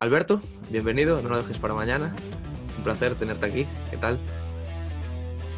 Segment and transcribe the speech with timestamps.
[0.00, 0.40] Alberto,
[0.70, 2.16] bienvenido, no lo dejes para mañana.
[2.78, 3.66] Un placer tenerte aquí.
[3.90, 4.18] ¿Qué tal?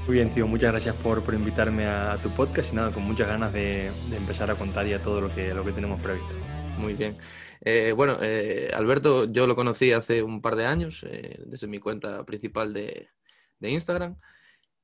[0.07, 3.29] Muy bien, tío, muchas gracias por, por invitarme a, tu podcast y nada, con muchas
[3.29, 6.35] ganas de, empezar a contar ya todo lo que, lo que tenemos previsto.
[6.77, 7.17] Muy bien.
[7.61, 11.79] Eh, bueno, eh, Alberto, yo lo conocí hace un par de años, eh, desde mi
[11.79, 13.09] cuenta principal de,
[13.61, 14.17] de Instagram.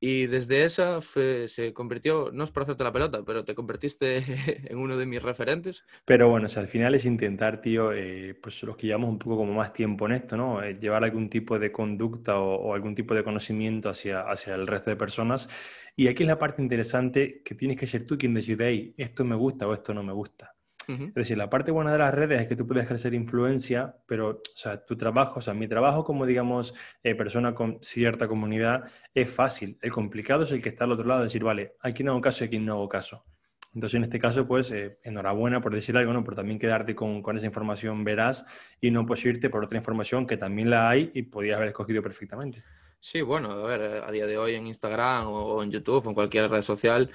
[0.05, 4.17] Y desde esa se convirtió, no es por hacerte la pelota, pero te convertiste
[4.69, 5.85] en uno de mis referentes.
[6.03, 9.53] Pero bueno, al final es intentar, tío, eh, pues los que llevamos un poco como
[9.53, 10.61] más tiempo en esto, ¿no?
[10.61, 14.89] Eh, llevar algún tipo de conducta o, algún tipo de conocimiento hacia, hacia el resto
[14.89, 15.47] de personas.
[15.95, 19.35] Y aquí es la parte interesante que tienes que ser tú quien decide, esto me
[19.35, 20.52] gusta o esto no me gusta.
[20.87, 24.29] Es decir, la parte buena de las redes es que tú puedes ejercer influencia, pero,
[24.29, 28.83] o sea, tu trabajo, o sea, mi trabajo como, digamos, eh, persona con cierta comunidad
[29.13, 29.77] es fácil.
[29.81, 32.43] El complicado es el que está al otro lado, decir, vale, ¿a quién hago caso
[32.43, 33.25] y a quién no hago caso?
[33.73, 36.23] Entonces, en este caso, pues, eh, enhorabuena por decir algo, ¿no?
[36.23, 38.45] Pero también quedarte con, con, esa información verás
[38.79, 42.03] y no pues irte por otra información que también la hay y podías haber escogido
[42.03, 42.63] perfectamente.
[42.99, 46.15] Sí, bueno, a ver, a día de hoy en Instagram o en YouTube o en
[46.15, 47.11] cualquier red social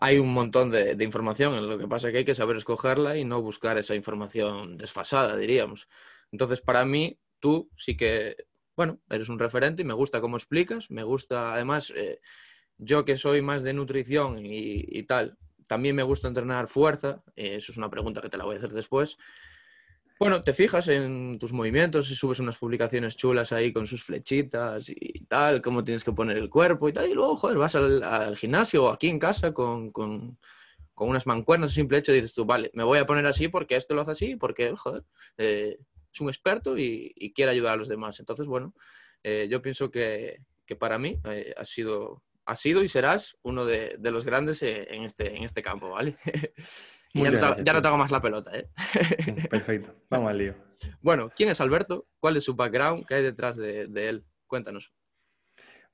[0.00, 3.24] hay un montón de, información, lo que pasa es que hay que saber escogerla y
[3.24, 5.88] no buscar esa información desfasada, diríamos.
[6.32, 8.36] Entonces, para mí, tú sí que,
[8.76, 12.20] bueno, eres un referente y me gusta cómo explicas, me gusta, además, eh,
[12.78, 15.36] yo que soy más de nutrición y, tal,
[15.68, 18.58] también me gusta entrenar fuerza, eh, eso es una pregunta que te la voy a
[18.58, 19.16] hacer después,
[20.20, 24.90] bueno, te fijas en tus movimientos y subes unas publicaciones chulas ahí con sus flechitas
[24.90, 28.36] y tal, cómo tienes que poner el cuerpo y tal, y luego, joder, vas al,
[28.36, 30.38] gimnasio o aquí en casa con, con,
[30.96, 33.94] unas mancuernas, simple hecho, y dices tú, vale, me voy a poner así porque este
[33.94, 35.04] lo hace así, porque, joder,
[35.38, 35.78] eh,
[36.12, 38.20] es un experto y, quiere ayudar a los demás.
[38.20, 38.74] Entonces, bueno,
[39.22, 40.42] eh, yo pienso que,
[40.78, 45.34] para mí eh, ha sido has sido y serás uno de, los grandes en este,
[45.34, 46.16] en este campo, ¿vale?
[47.14, 48.68] ya, no te, hago más la pelota, ¿eh?
[49.50, 50.54] Perfecto, vamos al lío.
[51.02, 52.06] Bueno, ¿quién es Alberto?
[52.20, 53.04] ¿Cuál es su background?
[53.06, 54.24] ¿Qué hay detrás de, él?
[54.46, 54.94] Cuéntanos.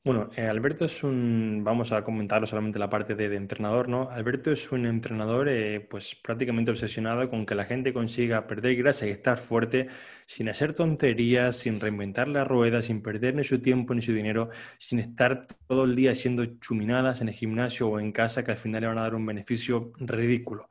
[0.05, 4.09] Bueno, eh, Alberto es un, vamos a comentarlo solamente la parte de, entrenador, ¿no?
[4.09, 9.09] Alberto es un entrenador eh, pues prácticamente obsesionado con que la gente consiga perder grasa
[9.09, 9.89] y estar fuerte
[10.29, 14.51] sin hacer tonterías, sin reinventar la rueda, sin perder ni su tiempo ni su dinero,
[14.79, 18.57] sin estar todo el día haciendo chuminadas en el gimnasio o en casa que al
[18.59, 20.69] final le van a dar un beneficio ridículo.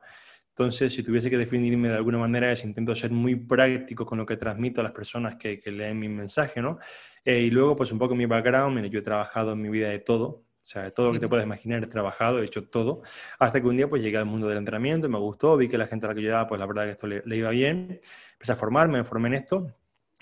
[0.58, 4.24] Entonces, si tuviese que definirme de alguna manera, es intento ser muy práctico con lo
[4.24, 6.78] que transmito a las personas que, leen mi mensaje, ¿no?
[7.26, 9.98] Eh, y luego, pues un poco mi background, yo he trabajado en mi vida de
[9.98, 13.02] todo, o sea, de todo lo que te puedes imaginar, he trabajado, he hecho todo,
[13.38, 15.88] hasta que un día pues llegué al mundo del entrenamiento, me gustó, vi que la
[15.88, 18.00] gente a la que yo daba, pues la verdad que esto le, iba bien,
[18.32, 19.66] empecé a formarme, me formé en esto,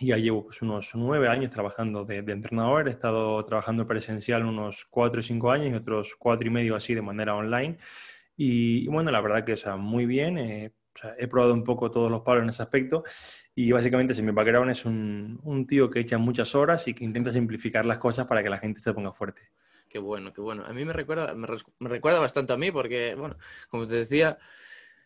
[0.00, 2.88] y ya llevo pues, unos nueve años trabajando de, entrenador.
[2.88, 6.92] He estado trabajando presencial unos cuatro o cinco años y otros cuatro y medio así
[6.92, 7.78] de manera online.
[8.36, 10.38] Y, bueno, la verdad que, o sea, muy bien.
[10.38, 10.72] Eh,
[11.18, 13.02] he probado un poco todos los palos en ese aspecto
[13.54, 17.04] y básicamente si mi background es un, un, tío que echa muchas horas y que
[17.04, 19.42] intenta simplificar las cosas para que la gente se ponga fuerte.
[19.88, 20.64] Qué bueno, qué bueno.
[20.66, 21.46] A mí me recuerda, me,
[21.88, 23.36] recuerda bastante a mí porque, bueno,
[23.68, 24.38] como te decía,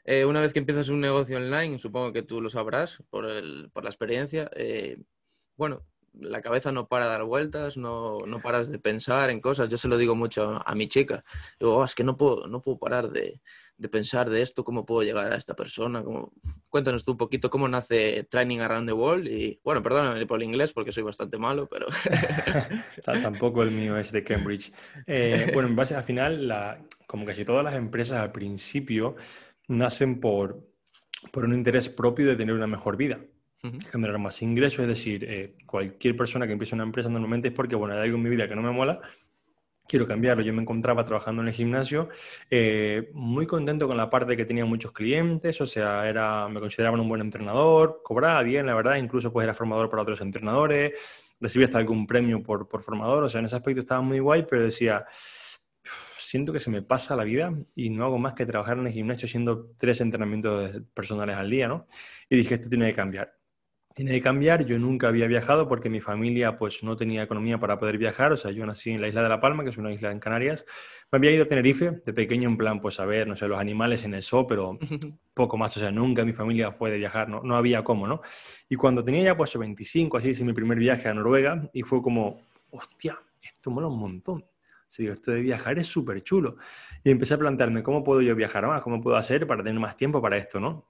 [0.04, 3.70] eh, una vez que empiezas un negocio online, supongo que tú lo sabrás por, el,
[3.70, 5.02] por la experiencia, eh,
[5.56, 5.84] bueno,
[6.20, 9.68] la cabeza no para dar vueltas, no, no, paras de pensar en cosas.
[9.68, 11.24] Yo se lo digo mucho a, mi chica.
[11.58, 13.40] Digo, oh, es que no puedo, no puedo parar de,
[13.76, 16.02] de, pensar de esto, cómo puedo llegar a esta persona.
[16.02, 16.32] Cómo...
[16.68, 19.26] Cuéntanos tú un poquito cómo nace Training Around the World.
[19.28, 21.86] Y bueno, perdóname por el inglés porque soy bastante malo, pero...
[23.04, 24.72] Tampoco el mío es de Cambridge.
[25.06, 29.14] Eh, bueno, en base al final, la, como casi todas las empresas al principio
[29.68, 30.66] nacen por,
[31.30, 33.20] por un interés propio de tener una mejor vida
[33.90, 37.74] generar más ingresos, es decir, eh, cualquier persona que empiece una empresa normalmente es porque,
[37.74, 39.00] bueno, hay algo en mi vida que no me mola,
[39.88, 40.44] quiero cambiarlo.
[40.44, 42.08] Yo me encontraba trabajando en el gimnasio,
[42.50, 47.00] eh, muy contento con la parte que tenía muchos clientes, o sea, era, me consideraban
[47.00, 50.92] un buen entrenador, cobraba bien, la verdad, incluso pues era formador para otros entrenadores,
[51.40, 54.44] recibía hasta algún premio por, por formador, o sea, en ese aspecto estaba muy guay,
[54.48, 55.04] pero decía,
[56.16, 58.92] siento que se me pasa la vida y no hago más que trabajar en el
[58.92, 61.86] gimnasio haciendo tres entrenamientos personales al día, ¿no?
[62.28, 63.37] Y dije, esto tiene que cambiar
[63.98, 64.64] tiene que cambiar.
[64.64, 68.30] Yo nunca había viajado porque mi familia pues no tenía economía para poder viajar.
[68.32, 70.20] O sea, yo nací en la isla de La Palma, que es una isla en
[70.20, 70.64] Canarias.
[71.10, 73.58] Me había ido a Tenerife de pequeño en plan, pues a ver, no sé, los
[73.58, 74.78] animales en el zoo, pero
[75.34, 75.76] poco más.
[75.76, 78.20] O sea, nunca mi familia fue de viajar, no, no había cómo, ¿no?
[78.68, 82.00] Y cuando tenía ya pues 25, así hice mi primer viaje a Noruega y fue
[82.00, 82.40] como,
[82.70, 84.44] hostia, esto mola un montón.
[84.86, 86.56] Sí, esto de viajar es súper chulo.
[87.02, 88.80] Y empecé a plantearme, ¿cómo puedo yo viajar más?
[88.80, 90.86] ¿Cómo puedo hacer para tener más tiempo para esto, no?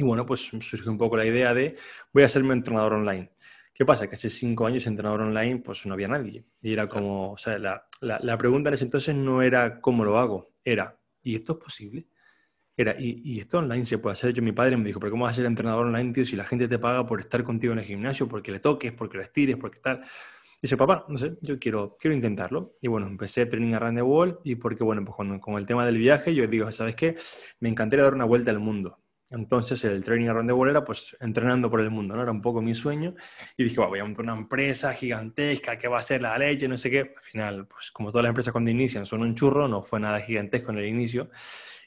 [0.00, 1.76] Y bueno, pues surgió un poco la idea de
[2.10, 3.32] voy a ser mi entrenador online.
[3.74, 4.08] ¿Qué pasa?
[4.08, 6.42] Que hace cinco años entrenador online pues no había nadie.
[6.62, 10.18] Y era como, o sea, la, la, pregunta en ese entonces no era cómo lo
[10.18, 12.06] hago, era, ¿y esto es posible?
[12.76, 14.28] era, ¿y, esto online se puede hacer?
[14.28, 16.34] De hecho, mi padre me dijo, ¿pero cómo vas a ser entrenador online, tío, si
[16.34, 19.22] la gente te paga por estar contigo en el gimnasio, porque le toques, porque lo
[19.22, 20.02] estires, porque tal?
[20.62, 22.76] dice, papá, no sé, yo quiero, quiero intentarlo.
[22.80, 25.84] Y bueno, empecé Training Around the World y porque, bueno, pues cuando, con el tema
[25.84, 27.16] del viaje, yo digo, ¿sabes qué?
[27.60, 28.98] Me encantaría dar una vuelta al mundo.
[29.30, 32.22] Entonces el Training Around the World era pues entrenando por el mundo, ¿no?
[32.22, 33.14] Era un poco mi sueño.
[33.56, 36.76] Y dije, voy a montar una empresa gigantesca que va a ser la leche, no
[36.76, 37.00] sé qué.
[37.16, 40.20] Al final, pues como todas las empresas cuando inician son un churro, no fue nada
[40.20, 41.30] gigantesco en el inicio.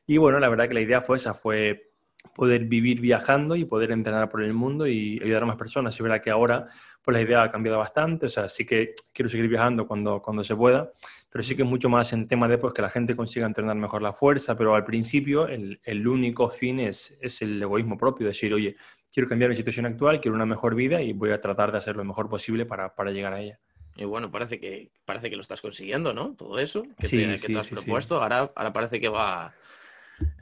[0.08, 1.92] Y bueno, la verdad que la idea fue esa, fue
[2.34, 5.94] poder vivir viajando y poder entrenar por el mundo y ayudar a más personas.
[5.94, 6.66] Es verdad que ahora
[7.02, 10.44] pues la idea ha cambiado bastante, o sea, sí que quiero seguir viajando cuando, cuando
[10.44, 10.90] se pueda,
[11.34, 13.76] pero sí que es mucho más en tema de pues, que la gente consiga entrenar
[13.76, 18.28] mejor la fuerza, pero al principio el, el único fin es, es el egoísmo propio,
[18.28, 18.76] decir, oye,
[19.12, 21.96] quiero cambiar mi situación actual, quiero una mejor vida y voy a tratar de hacer
[21.96, 23.60] lo mejor posible para, para llegar a ella.
[23.96, 26.36] Y bueno, parece que, parece que lo estás consiguiendo, ¿no?
[26.36, 29.56] Todo eso que, te, que te has propuesto, Ahora, ahora parece que va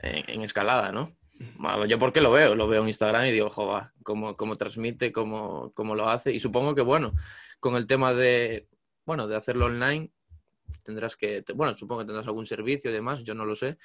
[0.02, 1.16] en escalada, ¿no?
[1.88, 5.72] Yo porque lo veo, lo veo en Instagram y digo, joder, cómo, cómo transmite, cómo,
[5.72, 6.32] cómo, lo hace.
[6.32, 7.14] Y supongo que, bueno,
[7.60, 8.68] con el tema de,
[9.06, 10.10] bueno, de hacerlo online,
[10.84, 13.78] tendrás que, bueno, supongo que tendrás algún servicio y demás, yo no lo sé,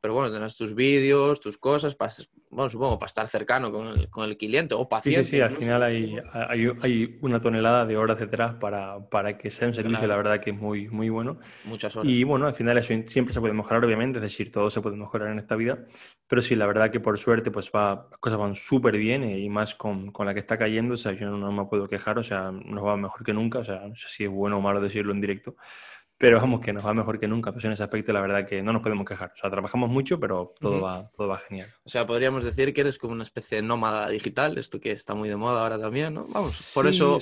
[0.00, 2.12] pero bueno, tendrás tus vídeos, tus cosas, para,
[2.48, 5.24] bueno, supongo, para estar cercano con el, con el cliente o paciente.
[5.24, 9.36] Sí, sí, sí al final hay, hay, hay, una tonelada de horas detrás para, para
[9.36, 11.38] que sea un servicio, la verdad que es muy, muy bueno.
[11.64, 12.10] Muchas horas.
[12.10, 14.96] Y bueno, al final eso siempre se puede mejorar, obviamente, es decir, todo se puede
[14.96, 15.84] mejorar en esta vida,
[16.26, 19.50] pero sí, la verdad que por suerte, pues va, las cosas van súper bien y
[19.50, 22.22] más con, con, la que está cayendo, o sea, yo no me puedo quejar, o
[22.22, 24.80] sea, nos va mejor que nunca, o sea, no sé si es bueno o malo
[24.80, 25.56] decirlo en directo,
[26.20, 27.50] pero vamos, que nos va mejor que nunca.
[27.50, 29.32] Pues en ese aspecto, la verdad que no nos podemos quejar.
[29.34, 31.66] O sea, trabajamos mucho, pero todo, va, todo va genial.
[31.82, 35.14] O sea, podríamos decir que eres como una especie de nómada digital, esto que está
[35.14, 36.26] muy de moda ahora también, ¿no?
[36.34, 37.16] Vamos, por, eso,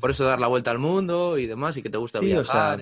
[0.00, 2.80] por eso dar la vuelta al mundo y demás, y que te gusta viajar.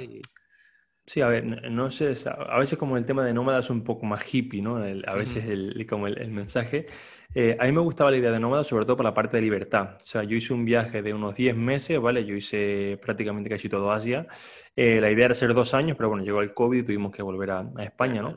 [1.04, 4.06] Sí, a ver, no sé, a veces como el tema de nómada es un poco
[4.06, 4.76] más hippie, ¿no?
[4.76, 6.86] a veces el, como el, mensaje.
[7.34, 9.42] Eh, a mí me gustaba la idea de nómada, sobre todo por la parte de
[9.42, 9.96] libertad.
[9.96, 12.24] O sea, yo hice un viaje de unos 10 meses, ¿vale?
[12.24, 14.26] Yo hice prácticamente casi todo Asia
[14.76, 17.22] eh, la idea era ser dos años, pero bueno, llegó el COVID y tuvimos que
[17.22, 18.36] volver a, España, ¿no?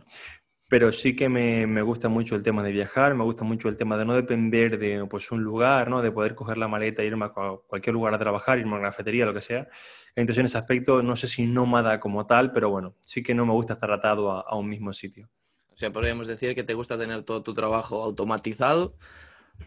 [0.70, 3.76] Pero sí que me, me, gusta mucho el tema de viajar, me gusta mucho el
[3.76, 6.02] tema de no depender de pues, un lugar, ¿no?
[6.02, 8.90] De poder coger la maleta e irme a cualquier lugar a trabajar, irme a una
[8.90, 9.68] cafetería, lo que sea.
[10.16, 13.46] Entonces, en ese aspecto, no sé si nómada como tal, pero bueno, sí que no
[13.46, 15.28] me gusta estar atado a, a un mismo sitio.
[15.74, 18.96] O sea, podríamos decir que te gusta tener todo tu trabajo automatizado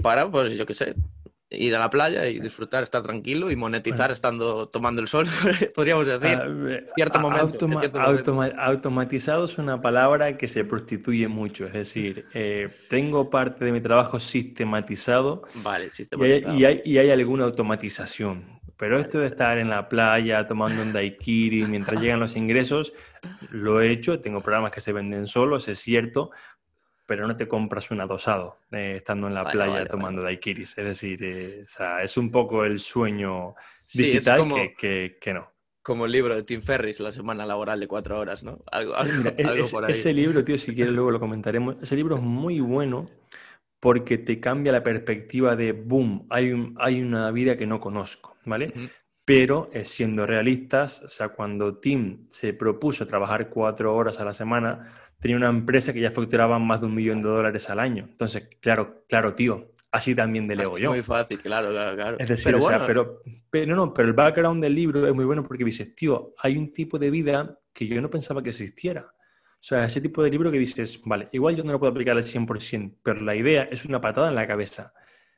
[0.00, 0.94] para, pues yo qué sé,
[1.52, 5.26] ir a la playa y disfrutar, estar tranquilo y monetizar estando tomando el sol,
[5.75, 6.38] podríamos decir.
[6.38, 7.69] Ah, cierto momento,
[8.58, 13.81] automatizado es una palabra que se prostituye mucho, es decir, eh, tengo parte de mi
[13.81, 16.56] trabajo sistematizado, vale, sistematizado.
[16.56, 18.60] Y, hay, y, hay, alguna automatización.
[18.76, 22.93] Pero esto de estar en la playa tomando un daiquiri mientras llegan los ingresos,
[23.50, 26.31] lo he hecho, tengo programas que se venden solos, es cierto,
[27.12, 30.78] pero no te compras un adosado eh, estando en la playa tomando daiquiris.
[30.78, 31.66] Es decir, eh,
[32.02, 33.54] es un poco el sueño
[33.92, 34.48] digital
[34.78, 35.52] que, que, no.
[35.82, 38.64] Como el libro de Tim Ferris, la semana laboral de cuatro horas, ¿no?
[38.72, 38.94] Algo,
[39.70, 39.92] por ahí.
[39.92, 41.76] Ese libro, tío, si quieres luego lo comentaremos.
[41.82, 43.04] Ese libro es muy bueno
[43.78, 48.38] porque te cambia la perspectiva de, boom, hay, un, hay una vida que no conozco,
[48.46, 48.72] ¿vale?
[49.26, 54.32] Pero eh, siendo realistas, o sea, cuando Tim se propuso trabajar cuatro horas a la
[54.32, 58.08] semana, tenía una empresa que ya facturaba más de un millón de dólares al año.
[58.10, 60.90] Entonces, claro, claro, tío, así también delego yo.
[60.90, 62.16] Muy fácil, claro, claro, claro.
[62.19, 65.24] Es decir, pero, o sea, pero, pero, no, pero el background del libro es muy
[65.24, 69.12] bueno porque dices, tío, hay un tipo de vida que yo no pensaba que existiera.
[69.12, 72.17] O sea, ese tipo de libro que dices, vale, igual yo no lo puedo aplicar
[72.17, 74.93] al 100%, pero la idea es una patada en la cabeza.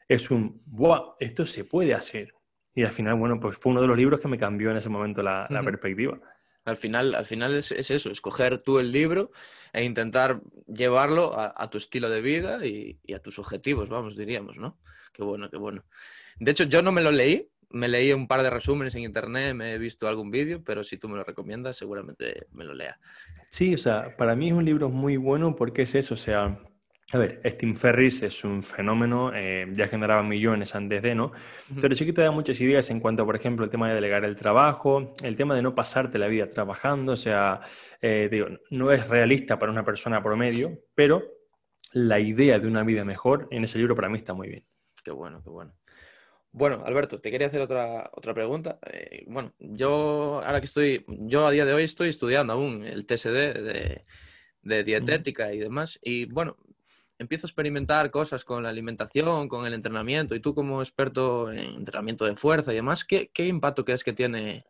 [0.09, 1.15] Es un, ¡buah!
[1.21, 2.35] Esto se puede hacer.
[2.75, 4.89] Y al final, bueno, pues fue uno de los libros que me cambió en ese
[4.89, 6.19] momento la, la perspectiva.
[6.65, 9.31] Al final, al final es, eso, escoger tú el libro
[9.73, 14.79] e intentar llevarlo a, tu estilo de vida y, a tus objetivos, vamos, diríamos, ¿no?
[15.13, 15.85] Qué bueno, qué bueno.
[16.39, 19.55] De hecho, yo no me lo leí, me leí un par de resúmenes en internet,
[19.55, 22.99] me he visto algún vídeo, pero si tú me lo recomiendas, seguramente me lo lea.
[23.51, 26.61] Sí, o sea, para mí es un libro muy bueno porque es eso, o sea,
[27.13, 31.33] a ver, Steam Ferris es un fenómeno, eh, ya generaba millones antes de, ¿no?
[31.81, 34.25] Pero sí que te da muchas ideas en cuanto, por ejemplo, el tema de delegar
[34.25, 37.61] el trabajo, el tema de no pasarte la vida trabajando, o sea,
[38.01, 41.23] eh, digo, no es realista para una persona promedio, pero
[41.93, 44.67] la idea de una vida mejor en ese libro para mí está muy bien.
[45.05, 45.75] Qué bueno, qué bueno.
[46.53, 48.79] Bueno, Alberto, te quería hacer otra, otra pregunta.
[48.91, 53.07] Eh, bueno, yo ahora que estoy, yo a día de hoy estoy estudiando aún el
[53.07, 54.05] TSD de,
[54.63, 56.57] de dietética y demás, y bueno,
[57.19, 61.77] empiezo a experimentar cosas con la alimentación, con el entrenamiento, y tú como experto en
[61.77, 64.65] entrenamiento de fuerza y demás, ¿qué, impacto crees que tiene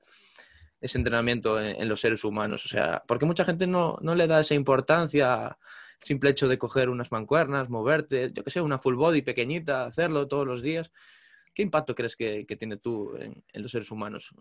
[0.81, 2.67] ese entrenamiento en, los seres humanos?
[2.67, 5.57] O sea, porque mucha gente no, le da esa importancia
[6.01, 10.29] simple hecho de coger unas mancuernas, moverte, yo que sé, una full body pequeñita, hacerlo
[10.29, 10.91] todos los días.
[11.55, 14.35] ¿Qué impacto crees que, que tiene tú en, los seres humanos?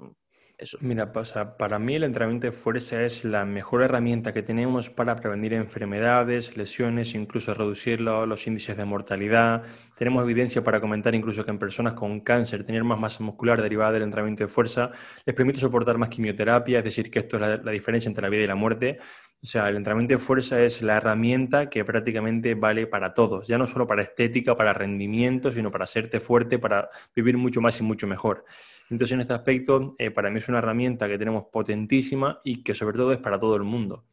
[0.64, 0.78] Eso.
[0.80, 5.52] Mira, para mí el entrenamiento de fuerza es la mejor herramienta que tenemos para prevenir
[5.52, 9.64] enfermedades, lesiones, incluso reducir los índices de mortalidad.
[9.98, 13.92] Tenemos evidencia para comentar incluso que en personas con cáncer tener más masa muscular derivada
[13.92, 14.90] del entrenamiento de fuerza
[15.26, 18.44] les permite soportar más quimioterapia, es decir, que esto es la diferencia entre la vida
[18.44, 19.00] y la muerte.
[19.44, 23.58] O sea, el entrenamiento de fuerza es la herramienta que prácticamente vale para todos, ya
[23.58, 27.84] no solo para estética, para rendimiento, sino para hacerte fuerte, para vivir mucho más y
[27.84, 28.46] mucho mejor.
[28.90, 32.74] Entonces, en este aspecto, eh, para mí es una herramienta que tenemos potentísima y que
[32.74, 34.06] sobre todo es para todo el mundo.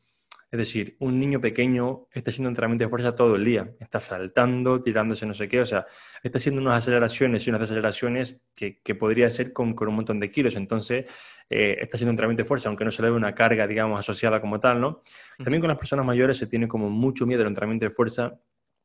[0.51, 4.83] Es decir, un niño pequeño está haciendo entrenamiento de fuerza todo el día, está saltando,
[4.83, 5.87] tirándose no sé qué, o sea,
[6.25, 10.19] está haciendo unas aceleraciones y unas aceleraciones que, que podría ser con, con, un montón
[10.19, 10.57] de kilos.
[10.57, 11.05] Entonces,
[11.51, 14.41] eh, está haciendo entrenamiento de fuerza, aunque no se le ve una carga, digamos, asociada
[14.41, 15.03] como tal, ¿no?
[15.37, 18.39] También con las personas mayores se tiene como mucho miedo al entrenamiento de fuerza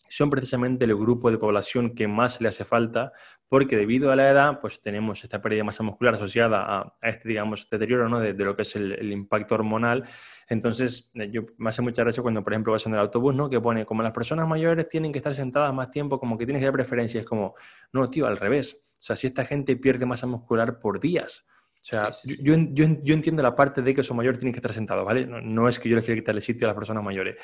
[0.09, 3.11] son precisamente el grupo de población que más le hace falta,
[3.47, 7.29] porque debido a la edad, pues tenemos esta pérdida de masa muscular asociada a, este,
[7.29, 8.19] digamos, deterioro ¿no?
[8.19, 10.05] de, lo que es el, impacto hormonal.
[10.47, 13.49] Entonces, eh, yo me hace mucha gracia cuando, por ejemplo, vas en el autobús, ¿no?
[13.49, 16.61] Que pone, como las personas mayores tienen que estar sentadas más tiempo, como que tienes
[16.61, 17.19] que dar preferencia.
[17.19, 17.55] Es como,
[17.91, 18.83] no, tío, al revés.
[18.93, 21.45] O sea, si esta gente pierde masa muscular por días,
[21.85, 24.73] o sea, Yo, yo, yo, entiendo la parte de que son mayores tienen que estar
[24.73, 25.27] sentados, ¿vale?
[25.27, 27.35] No, no, es que yo les quiera quitarle sitio a las personas mayores.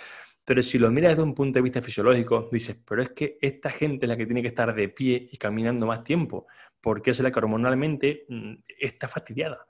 [0.44, 3.70] Pero si lo miras desde un punto de vista fisiológico, dices, pero es que esta
[3.70, 6.48] gente es la que tiene que estar de pie y caminando más tiempo,
[6.82, 9.64] porque es la que hormonalmente mm, está fastidiada.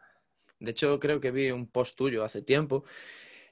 [0.57, 2.85] De hecho, creo que vi un post tuyo hace tiempo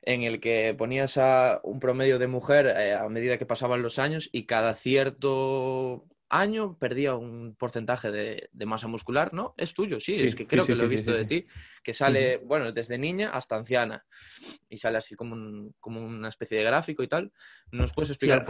[0.02, 4.00] en el que ponías a un promedio de mujer eh, a medida que pasaban los
[4.00, 9.56] años y cada cierto año perdía un porcentaje de, masa muscular, ¿no?
[9.58, 11.48] Es tuyo, sí, es que creo que lo he visto de ti,
[11.84, 14.06] que sale, bueno, desde niña hasta anciana
[14.70, 17.32] y sale así como, como una especie de gráfico y tal.
[17.72, 18.46] ¿Nos puedes explicar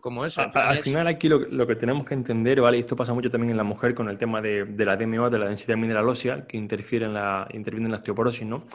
[0.00, 0.38] cómo es?
[0.38, 2.76] al final aquí lo, que tenemos que entender, ¿vale?
[2.76, 5.38] Y esto pasa mucho también en la mujer con el tema de, la DMO, de
[5.38, 8.66] la densidad mineral ósea, que interfiere en la, interviene en la osteoporosis, ¿no?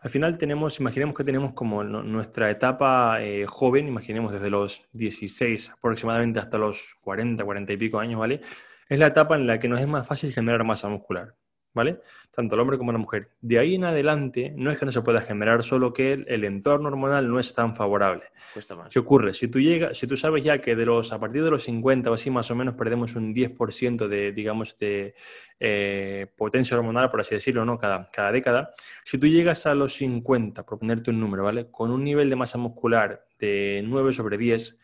[0.00, 5.70] Al final tenemos, imaginemos que tenemos como nuestra etapa eh, joven, imaginemos desde los 16
[5.70, 8.40] aproximadamente hasta los 40, 40 y pico años, ¿vale?
[8.88, 11.34] Es la etapa en la que nos es más fácil generar masa muscular.
[11.78, 12.00] ¿Vale?
[12.32, 13.30] Tanto el hombre como la mujer.
[13.40, 16.88] De ahí en adelante, no es que no se pueda generar, solo que el, entorno
[16.88, 18.24] hormonal no es tan favorable.
[18.52, 18.88] Cuesta más.
[18.88, 19.32] ¿Qué ocurre?
[19.32, 22.10] Si tú, llegas, si tú sabes ya que de los, a partir de los 50
[22.10, 25.14] o así más o menos perdemos un 10% de, digamos, de
[25.60, 27.78] eh, potencia hormonal, por así decirlo, ¿no?
[27.78, 28.74] Cada, cada década.
[29.04, 31.70] Si tú llegas a los 50, por ponerte un número, ¿vale?
[31.70, 34.76] Con un nivel de masa muscular de 9 sobre 10,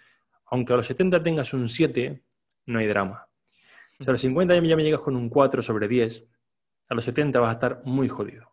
[0.46, 2.22] aunque a los 70 tengas un 7,
[2.66, 3.26] no hay drama.
[3.98, 6.28] Si a los 50 ya me llegas con un 4 sobre 10,
[6.88, 8.50] a los 70 vas a estar muy jodido.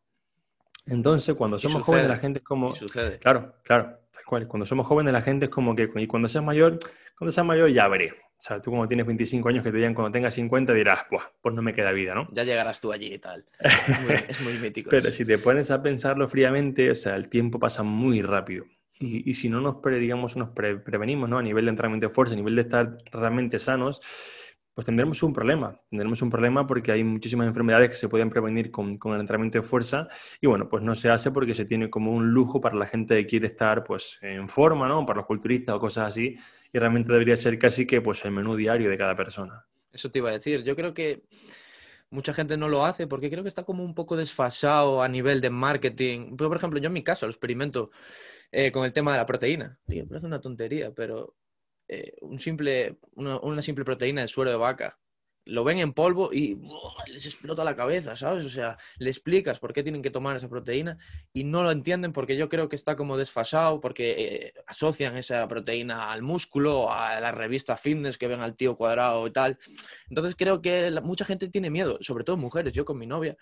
[0.87, 2.73] Entonces, cuando somos jóvenes, la gente es como...
[3.19, 4.47] Claro, claro, tal cual.
[4.47, 5.89] Cuando somos jóvenes, la gente es como que...
[5.95, 6.79] Y cuando seas mayor,
[7.17, 8.11] cuando seas mayor ya veré.
[8.11, 11.05] O sea, tú como tienes 25 años que te digan cuando tengas 50 dirás,
[11.41, 12.27] pues no me queda vida, ¿no?
[12.31, 13.45] Ya llegarás tú allí y tal.
[13.59, 14.89] Es muy, es muy mítico.
[14.89, 18.65] Pero si te pones a pensarlo fríamente, o sea, el tiempo pasa muy rápido.
[18.99, 21.37] Y, y si no nos, digamos, nos prevenimos, ¿no?
[21.37, 24.01] A nivel de entrenamiento de fuerza, a nivel de estar realmente sanos,
[24.73, 25.79] pues tendremos un problema.
[25.89, 29.59] Tendremos un problema porque hay muchísimas enfermedades que se pueden prevenir con, con, el entrenamiento
[29.59, 30.07] de fuerza
[30.39, 33.15] y bueno, pues no se hace porque se tiene como un lujo para la gente
[33.15, 35.05] que quiere estar pues en forma, ¿no?
[35.05, 36.37] Para los culturistas o cosas así
[36.71, 39.65] y realmente debería ser casi que pues el menú diario de cada persona.
[39.91, 40.63] Eso te iba a decir.
[40.63, 41.23] Yo creo que
[42.09, 45.41] mucha gente no lo hace porque creo que está como un poco desfasado a nivel
[45.41, 46.37] de marketing.
[46.37, 47.91] Por ejemplo, yo en mi caso lo experimento
[48.51, 49.79] eh, con el tema de la proteína.
[49.87, 51.35] Tío, parece una tontería, pero
[51.93, 54.97] eh, un simple, una, simple proteína de suero de vaca.
[55.43, 56.57] Lo ven en polvo y
[57.07, 58.45] les explota la cabeza, ¿sabes?
[58.45, 60.97] O sea, le explicas por qué tienen que tomar esa proteína
[61.33, 65.45] y no lo entienden porque yo creo que está como desfasado, porque eh, asocian esa
[65.49, 69.57] proteína al músculo, a la revista fitness que ven al tío cuadrado y tal.
[70.07, 72.71] Entonces creo que mucha gente tiene miedo, sobre todo mujeres.
[72.71, 73.35] Yo con mi novia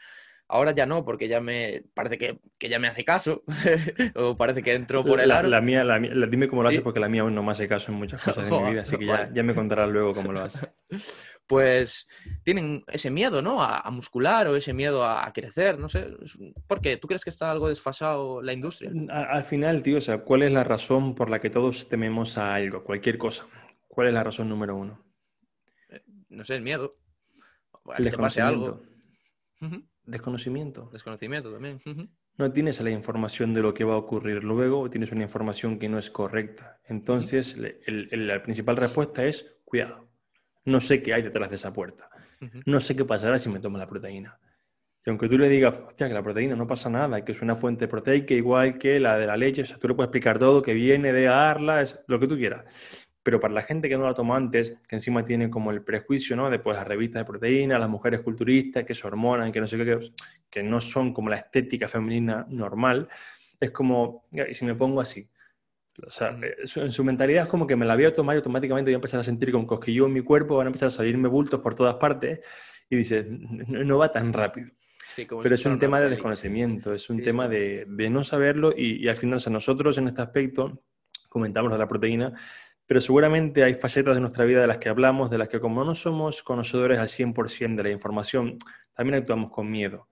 [0.52, 3.44] Ahora ya no, porque ya me parece que, ya me hace caso,
[4.16, 5.48] o parece que entró por el aro.
[5.48, 7.92] La, mía, la, dime cómo lo haces, porque la mía aún no me hace caso
[7.92, 10.42] en muchas cosas de mi vida, así que ya, ya, me contarás luego cómo lo
[10.42, 10.68] hace.
[11.50, 12.08] Pues
[12.44, 13.64] tienen ese miedo, ¿no?
[13.64, 16.06] A, muscular o ese miedo a, crecer, no sé.
[16.68, 16.98] ¿Por qué?
[16.98, 18.92] ¿Tú crees que está algo desfasado la industria?
[19.10, 22.54] Al final, tío, o sea, ¿cuál es la razón por la que todos tememos a
[22.54, 23.48] algo, cualquier cosa?
[23.88, 25.04] ¿Cuál es la razón número uno?
[25.90, 26.92] Eh, no sé, el miedo.
[27.98, 28.84] el que pase algo.
[30.10, 30.90] Desconocimiento.
[30.92, 31.80] Desconocimiento también.
[32.38, 35.78] No tienes la información de lo que va a ocurrir luego o tienes una información
[35.78, 36.80] que no es correcta.
[36.86, 40.10] Entonces, la principal respuesta es cuidado.
[40.66, 42.10] No sé qué hay detrás de esa puerta.
[42.66, 44.40] No sé qué pasará si me tomo la proteína.
[45.06, 47.56] Y aunque tú le digas, hostia, que la proteína no pasa nada, que es una
[47.56, 50.62] fuente proteica igual que la de la leche, o sea, tú le puedes explicar todo,
[50.62, 52.66] que viene de Arla, es lo que tú quieras.
[53.30, 56.36] Pero para la gente que no la tomó antes, que encima tiene como el prejuicio,
[56.36, 56.50] ¿no?
[56.50, 59.78] De pues, las revistas de proteína, las mujeres culturistas, que se hormonan, que no sé
[59.78, 60.00] qué,
[60.50, 63.08] que, no son como la estética femenina normal,
[63.60, 65.30] es como, y si me pongo así,
[66.08, 66.44] o sea, mm.
[66.44, 68.96] eh, en su mentalidad es como que me la voy a tomar y automáticamente voy
[68.96, 71.60] a empezar a sentir como cosquillo en mi cuerpo, van a empezar a salirme bultos
[71.60, 72.40] por todas partes
[72.90, 74.72] y dice, no, va tan rápido.
[75.16, 79.40] Pero es un tema de desconocimiento, es un tema de, no saberlo y, al final,
[79.46, 80.82] o nosotros en este aspecto
[81.30, 82.34] comentamos de la proteína,
[82.90, 85.86] pero seguramente hay facetas de nuestra vida de las que hablamos, de las que como
[85.86, 88.58] no somos conocedores al 100% de la información,
[88.96, 90.08] también actuamos con miedo.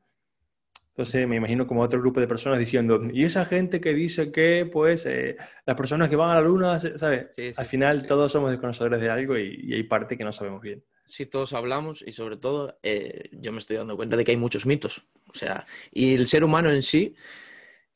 [0.90, 4.70] Entonces me imagino como otro grupo de personas diciendo, y esa gente que dice que,
[4.72, 7.30] pues, eh, las personas que van a la luna, ¿sabes?
[7.56, 10.84] Al final todos somos desconocedores de algo y, hay parte que no sabemos bien.
[11.08, 14.38] Sí, todos hablamos y sobre todo eh, yo me estoy dando cuenta de que hay
[14.38, 15.04] muchos mitos.
[15.26, 17.16] O sea, y el ser humano en sí,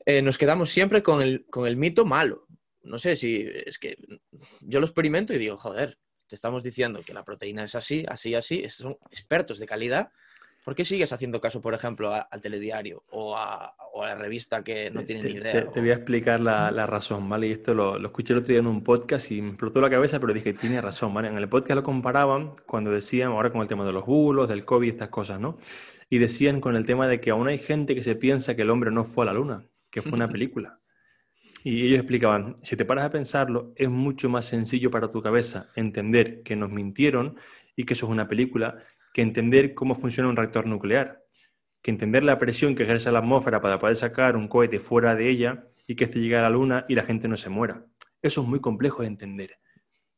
[0.08, 2.48] eh, nos quedamos siempre con el, con el mito malo.
[2.84, 3.98] No sé si es que
[4.62, 5.98] yo lo experimento y digo, joder,
[6.28, 10.12] te estamos diciendo que la proteína es así, así, así, son expertos de calidad
[10.64, 15.04] ¿Por qué sigues haciendo caso, por ejemplo, al telediario o a, la revista que no
[15.04, 15.72] tiene ni idea?
[15.72, 17.48] Te, voy a explicar la, razón, ¿vale?
[17.48, 20.20] Y esto lo, escuché el otro día en un podcast y me explotó la cabeza,
[20.20, 21.30] pero dije, tiene razón, ¿vale?
[21.30, 24.64] En el podcast lo comparaban cuando decían, ahora con el tema de los bulos, del
[24.64, 25.58] COVID, estas cosas, ¿no?
[26.12, 28.70] Y decían con el tema de que aún hay gente que se piensa que el
[28.70, 30.80] hombre no fue a la luna, que fue una película.
[31.64, 35.70] Y ellos explicaban, si te paras a pensarlo, es mucho más sencillo para tu cabeza
[35.76, 37.38] entender que nos mintieron
[37.76, 38.80] y que eso es una película
[39.14, 41.24] que entender cómo funciona un reactor nuclear,
[41.82, 45.30] que entender la presión que ejerce la atmósfera para poder sacar un cohete fuera de
[45.30, 47.86] ella y que este llegue a la Luna y la gente no se muera.
[48.22, 49.60] Eso es muy complejo de entender.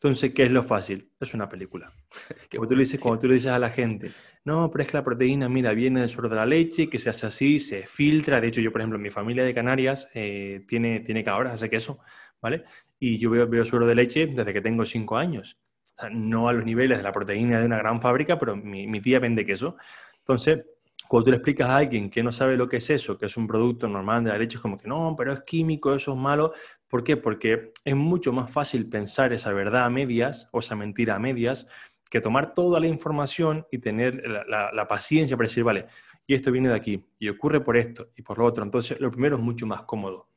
[0.03, 1.09] Entonces, ¿qué es lo fácil?
[1.17, 1.93] Es una película.
[2.51, 4.11] Como tú, le dices, cuando tú le dices a la gente,
[4.43, 7.09] no, pero es que la proteína, mira, viene del suelo de la leche, que se
[7.09, 8.41] hace así, se filtra.
[8.41, 11.99] De hecho, yo, por ejemplo, mi familia de Canarias eh, tiene, tiene cabras, hace queso,
[12.41, 12.65] ¿vale?
[12.99, 15.63] Y yo veo, veo suero de leche desde que tengo cinco años
[16.11, 19.45] no a los niveles de la proteína de una gran fábrica, pero mi, tía vende
[19.45, 19.77] queso.
[20.19, 20.65] Entonces,
[21.13, 23.37] cuando tú le explicas a alguien que no sabe lo que es eso, que es
[23.37, 26.17] un producto normal de la leche, es como que no, pero es químico, eso es
[26.17, 26.53] malo.
[26.87, 27.17] ¿Por qué?
[27.17, 31.67] Porque es mucho más fácil pensar esa verdad a medias o esa mentira a medias
[32.09, 35.85] que tomar toda la información y tener la, paciencia para decir, vale,
[36.25, 38.63] y esto viene de aquí, y ocurre por esto y por lo otro.
[38.63, 40.29] Entonces, lo primero es mucho más cómodo.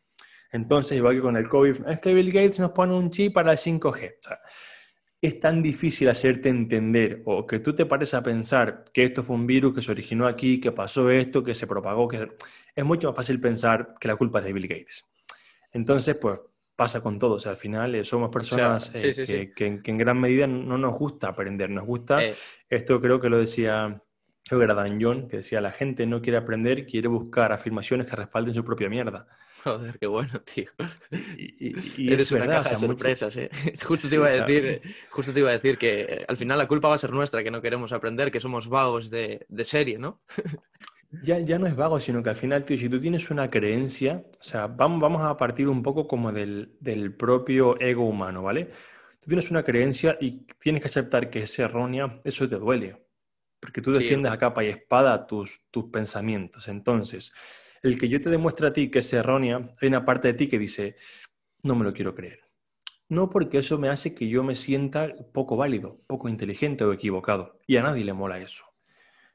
[0.53, 3.53] Entonces, igual que con el COVID, es que Bill Gates nos pone un chip para
[3.53, 4.17] el 5G.
[4.21, 4.41] O sea,
[5.21, 9.37] es tan difícil hacerte entender o que tú te pares a pensar que esto fue
[9.37, 12.29] un virus que se originó aquí, que pasó esto, que se propagó, que
[12.75, 15.05] es mucho más fácil pensar que la culpa es de Bill Gates.
[15.73, 16.39] Entonces, pues
[16.77, 17.47] pasa con todos.
[17.47, 21.87] al final eh, somos personas eh, que, en gran medida no nos gusta aprender, nos
[21.87, 22.35] gusta, eh.
[22.69, 24.03] esto creo que lo decía,
[24.47, 28.07] creo que era Dan John, que decía, la gente no quiere aprender, quiere buscar afirmaciones
[28.07, 29.27] que respalden su propia mierda.
[29.67, 30.71] Joder, qué bueno, tío.
[31.37, 33.51] Y, Eres una caja de sorpresas, ¿eh?
[33.85, 36.69] Justo te, iba a decir, justo te iba a decir que eh, al final la
[36.69, 40.23] culpa va a ser nuestra, que no queremos aprender, que somos vagos de, serie, ¿no?
[41.25, 44.25] Ya, ya, no es vago, sino que al final, tío, si tú tienes una creencia,
[44.39, 48.67] o sea, vamos, vamos a partir un poco como del, del, propio ego humano, ¿vale?
[49.19, 53.05] Tú tienes una creencia y tienes que aceptar que es errónea, eso te duele,
[53.59, 56.69] porque tú defiendes a capa y espada tus, tus pensamientos.
[56.69, 57.33] Entonces,
[57.87, 60.49] el que yo te demuestre a ti que es errónea, hay una parte de ti
[60.49, 60.97] que dice,
[61.63, 62.41] no me lo quiero creer.
[63.09, 67.61] No porque eso me hace que yo me sienta poco válido, poco inteligente o equivocado.
[67.67, 68.65] Y a nadie le mola eso.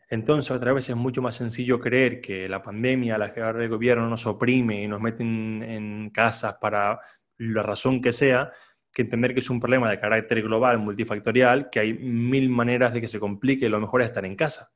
[0.09, 3.69] Entonces, otra vez es mucho más sencillo creer que la pandemia, la que ahora el
[3.69, 6.99] gobierno nos oprime y nos mete en casas para
[7.37, 8.51] la razón que sea,
[8.91, 12.99] que entender que es un problema de carácter global, multifactorial, que hay mil maneras de
[12.99, 14.73] que se complique y lo mejor es estar en casa.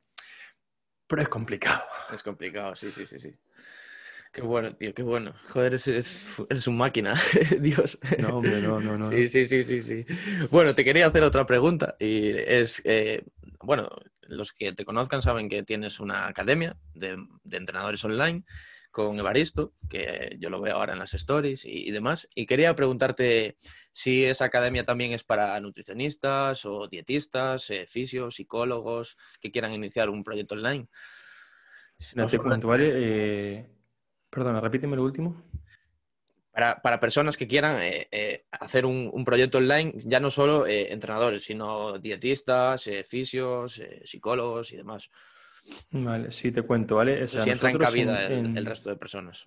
[1.06, 1.84] Pero es complicado.
[2.14, 3.36] Es complicado, sí, sí, sí, sí.
[4.36, 5.34] Qué bueno, tío, qué bueno.
[5.48, 5.88] Joder, eres,
[6.50, 7.16] eres un máquina,
[7.62, 7.98] Dios.
[8.20, 9.10] No, hombre, no, no, no.
[9.10, 10.06] Sí, sí, sí, sí, sí.
[10.52, 13.24] Bueno, te quería hacer otra pregunta y es, eh,
[13.62, 13.88] bueno,
[14.24, 17.18] los que te conozcan saben que tienes una academia de,
[17.50, 18.44] entrenadores online
[18.92, 22.28] con Evaristo, que yo lo veo ahora en las stories y, demás.
[22.36, 23.56] Y quería preguntarte
[23.92, 30.10] si esa academia también es para nutricionistas o dietistas, eh, fisios, psicólogos que quieran iniciar
[30.10, 30.90] un proyecto online.
[32.16, 32.38] No, te
[34.36, 35.44] Perdona, repíteme lo último.
[36.52, 41.44] Para, personas que quieran eh, eh, hacer un, proyecto online, ya no solo eh, entrenadores,
[41.44, 45.10] sino dietistas, fisios, psicólogos y demás.
[45.92, 47.26] Vale, sí te cuento, ¿vale?
[47.28, 49.46] si entra en cabida el, resto de personas.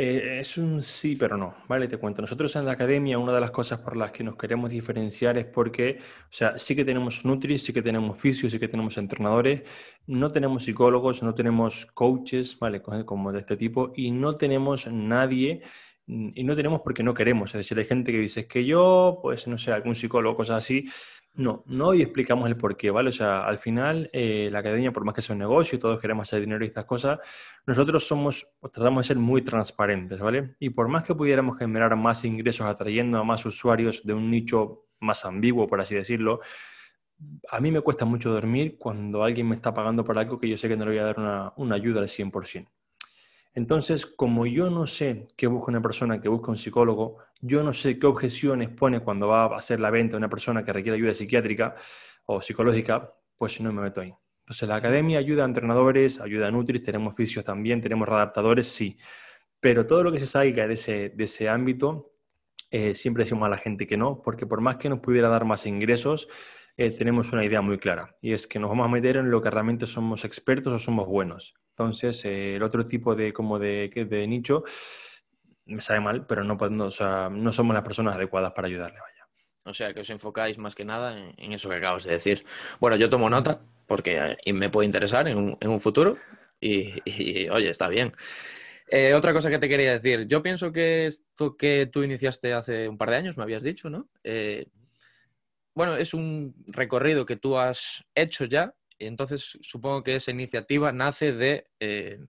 [0.00, 1.88] Eh, es un sí, pero no, ¿vale?
[1.88, 2.22] Te cuento.
[2.22, 5.46] Nosotros en la academia, una de las cosas por las que nos queremos diferenciar es
[5.46, 9.62] porque, o sea, sí que tenemos Nutri, sí que tenemos fisios, sí que tenemos entrenadores,
[10.06, 12.80] no tenemos psicólogos, no tenemos coaches, ¿vale?
[12.80, 15.62] Como de este tipo, y no tenemos nadie
[16.08, 17.50] y no tenemos porque no queremos.
[17.50, 20.58] Es decir, hay gente que dice, es que yo, pues no sé, algún psicólogo, cosas
[20.64, 20.88] así,
[21.34, 23.10] no, no y explicamos el por qué, ¿vale?
[23.10, 26.26] O sea, al final, eh, la academia, por más que sea un negocio, todos queremos
[26.26, 27.18] hacer dinero y estas cosas,
[27.66, 30.56] nosotros somos, tratamos de ser muy transparentes, ¿vale?
[30.58, 34.86] Y por más que pudiéramos generar más ingresos atrayendo a más usuarios de un nicho
[35.00, 36.40] más ambiguo, por así decirlo,
[37.50, 40.56] a mí me cuesta mucho dormir cuando alguien me está pagando por algo que yo
[40.56, 42.66] sé que no le voy a dar una, una ayuda al 100%.
[43.58, 47.72] Entonces, como yo no sé qué busca una persona que busca un psicólogo, yo no
[47.72, 51.12] sé qué objeciones pone cuando va a hacer la venta una persona que requiere ayuda
[51.12, 51.74] psiquiátrica
[52.26, 54.14] o psicológica, pues no me meto ahí.
[54.42, 58.96] Entonces, la academia ayuda a entrenadores, ayuda a Nutris, tenemos oficios también, tenemos adaptadores, sí.
[59.58, 62.12] Pero todo lo que se salga de ese, de ese ámbito,
[62.70, 65.44] eh, siempre decimos a la gente que no, porque por más que nos pudiera dar
[65.44, 66.28] más ingresos,
[66.76, 69.42] eh, tenemos una idea muy clara y es que nos vamos a meter en lo
[69.42, 71.56] que realmente somos expertos o somos buenos.
[71.78, 74.64] Entonces, eh, el otro tipo de, como de, de, nicho
[75.66, 78.98] me sabe mal, pero no, no somos las personas adecuadas para ayudarle.
[78.98, 79.28] Vaya.
[79.62, 82.44] O sea, que os enfocáis más que nada en, eso que acabas de decir.
[82.80, 86.18] Bueno, yo tomo nota porque eh, me puede interesar en un, en un futuro
[86.60, 88.12] y, oye, está bien.
[89.14, 92.98] otra cosa que te quería decir, yo pienso que esto que tú iniciaste hace un
[92.98, 94.08] par de años, me habías dicho, ¿no?
[95.76, 98.74] bueno, es un recorrido que tú has hecho ya,
[99.06, 102.20] entonces supongo que esa iniciativa nace de eh,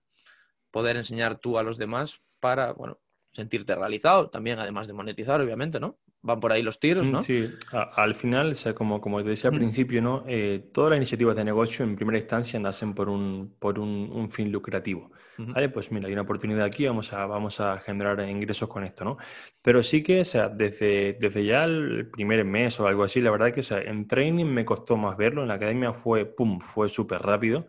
[0.70, 3.00] poder enseñar tú a los demás para, bueno,
[3.32, 5.98] sentirte realizado, también además de monetizar, obviamente, ¿no?
[6.22, 7.22] Van por ahí los tiros, ¿no?
[7.22, 10.24] Sí, al final, o sea, como, como te decía al principio, ¿no?
[10.26, 14.52] Eh, todas las iniciativas de negocio en primera instancia nacen por un, por un, fin
[14.52, 15.10] lucrativo.
[15.38, 15.70] ¿Vale?
[15.70, 19.16] Pues mira, hay una oportunidad aquí, vamos a, vamos a generar ingresos con esto, ¿no?
[19.62, 23.30] Pero sí que, o sea, desde, desde ya el primer mes o algo así, la
[23.30, 26.60] verdad que, o sea, en training me costó más verlo, en la academia fue, pum,
[26.60, 27.66] fue súper rápido.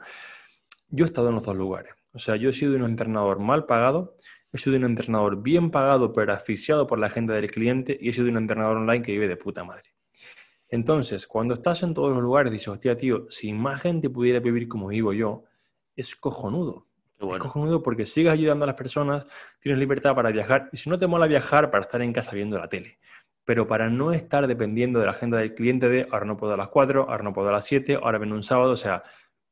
[0.89, 1.93] Yo he estado en los dos lugares.
[2.11, 4.15] O sea, yo he sido un entrenador mal pagado
[4.53, 8.13] he sido un entrenador bien pagado pero asfixiado por la agenda del cliente y he
[8.13, 9.95] sido un entrenador online que vive de puta madre.
[10.67, 14.69] Entonces, cuando estás en todos los lugares, dices, hostia, tío, si más gente pudiera vivir
[14.69, 15.43] como vivo yo,
[15.95, 16.87] es cojonudo.
[17.19, 19.25] Es cojonudo porque sigues ayudando a las personas,
[19.59, 22.57] tienes libertad para viajar y si no te mola viajar, para estar en casa viendo
[22.57, 22.99] la tele.
[23.45, 26.57] Pero para no estar dependiendo de la agenda del cliente de ahora no puedo a
[26.57, 29.03] las 4, ahora no puedo a las 7, ahora ven un sábado, o sea,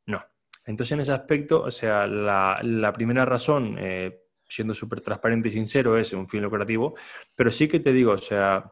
[0.06, 0.24] no.
[0.66, 5.98] Entonces, en ese aspecto, o sea, la, primera razón eh, siendo súper transparente y sincero,
[5.98, 6.96] es un fin lucrativo,
[7.36, 8.70] pero sí que te digo, o sea,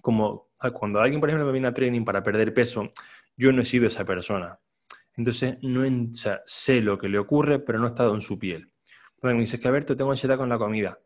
[0.00, 2.90] como cuando alguien, por ejemplo, me viene a training para perder peso,
[3.36, 4.60] yo no he sido esa persona.
[5.16, 8.70] Entonces, no sea, sé lo que le ocurre, pero no he estado en su piel.
[9.20, 10.98] Bueno, me dices que, a ver, tengo ansiedad con la comida.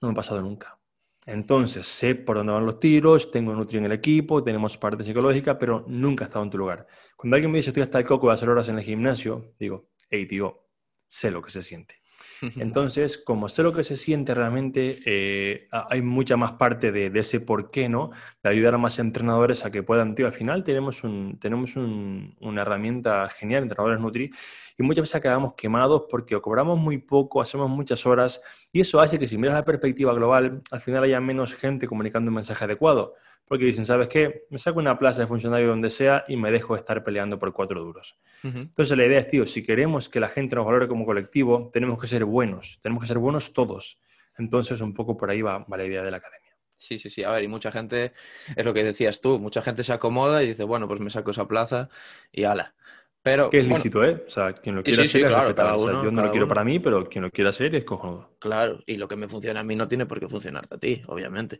[0.00, 0.78] No me ha pasado nunca.
[1.24, 5.56] Entonces, sé por dónde van los tiros, tengo Nutri en el equipo, tenemos parte psicológica,
[5.56, 6.86] pero nunca he estado en tu lugar.
[7.16, 9.90] Cuando alguien me dice, estoy hasta el coco de hacer horas en el gimnasio, digo,
[10.10, 10.66] hey, tío,
[11.06, 12.01] sé lo que se siente.
[12.58, 17.40] Entonces, como sé lo que se siente realmente, eh, hay mucha más parte de, ese
[17.40, 18.10] por qué, ¿no?
[18.42, 22.62] De ayudar a más entrenadores a que puedan, tío, al final tenemos, un, tenemos una
[22.62, 24.30] herramienta genial, entrenadores Nutri,
[24.76, 29.18] y muchas veces quedamos quemados porque cobramos muy poco, hacemos muchas horas, y eso hace
[29.18, 33.14] que si miras la perspectiva global, al final haya menos gente comunicando un mensaje adecuado
[33.46, 34.46] porque dicen, ¿sabes qué?
[34.50, 37.52] Me saco una plaza de funcionario donde sea y me dejo de estar peleando por
[37.52, 38.18] cuatro duros.
[38.42, 42.00] Entonces la idea es, tío, si queremos que la gente nos valore como colectivo, tenemos
[42.00, 44.00] que ser buenos, tenemos que ser buenos todos.
[44.38, 46.56] Entonces un poco por ahí va, la idea de la academia.
[46.78, 47.22] Sí, sí, sí.
[47.22, 48.12] A ver, y mucha gente,
[48.56, 51.30] es lo que decías tú, mucha gente se acomoda y dice, bueno, pues me saco
[51.30, 51.88] esa plaza
[52.32, 52.74] y ala.
[53.22, 54.24] Pero, que es lícito, ¿eh?
[54.26, 57.22] O sea, quien lo quiera hacer claro, yo no lo quiero para mí, pero quien
[57.22, 58.34] lo quiera hacer es cojonudo.
[58.40, 61.02] Claro, y lo que me funciona a mí no tiene por qué funcionarte a ti,
[61.06, 61.58] obviamente.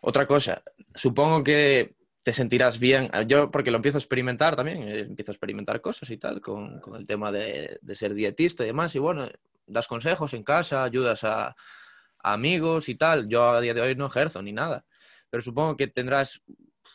[0.00, 0.62] Otra cosa,
[0.94, 3.10] supongo que te sentirás bien.
[3.26, 6.80] Yo, porque lo empiezo a experimentar también, eh, empiezo a experimentar cosas y tal, con,
[6.96, 8.94] el tema de, ser dietista y demás.
[8.94, 9.28] Y bueno,
[9.66, 13.28] das consejos en casa, ayudas a, a amigos y tal.
[13.28, 14.86] Yo a día de hoy no ejerzo ni nada.
[15.28, 16.42] Pero supongo que tendrás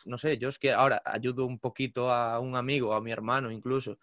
[0.06, 3.50] no sé, yo es que ahora ayudo un poquito a un amigo, a mi hermano
[3.50, 3.98] incluso,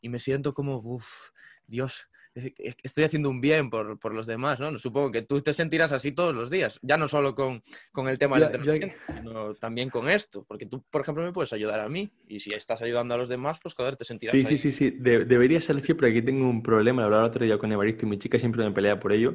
[0.00, 1.30] y me siento como, uff,
[1.66, 4.78] Dios, estoy haciendo un bien por, por, los demás, ¿no?
[4.78, 7.62] Supongo que tú te sentirás así todos los días, ya no solo con,
[7.92, 11.52] con el tema del entrenamiento, sino también con esto, porque tú, por ejemplo, me puedes
[11.52, 14.44] ayudar a mí, y si estás ayudando a los demás, pues joder, te sentirás Sí,
[14.44, 18.06] sí, sí, sí, debería ser siempre, aquí tengo un problema, hablaba otro día con Evaristo
[18.06, 19.34] y mi chica siempre me pelea por ello,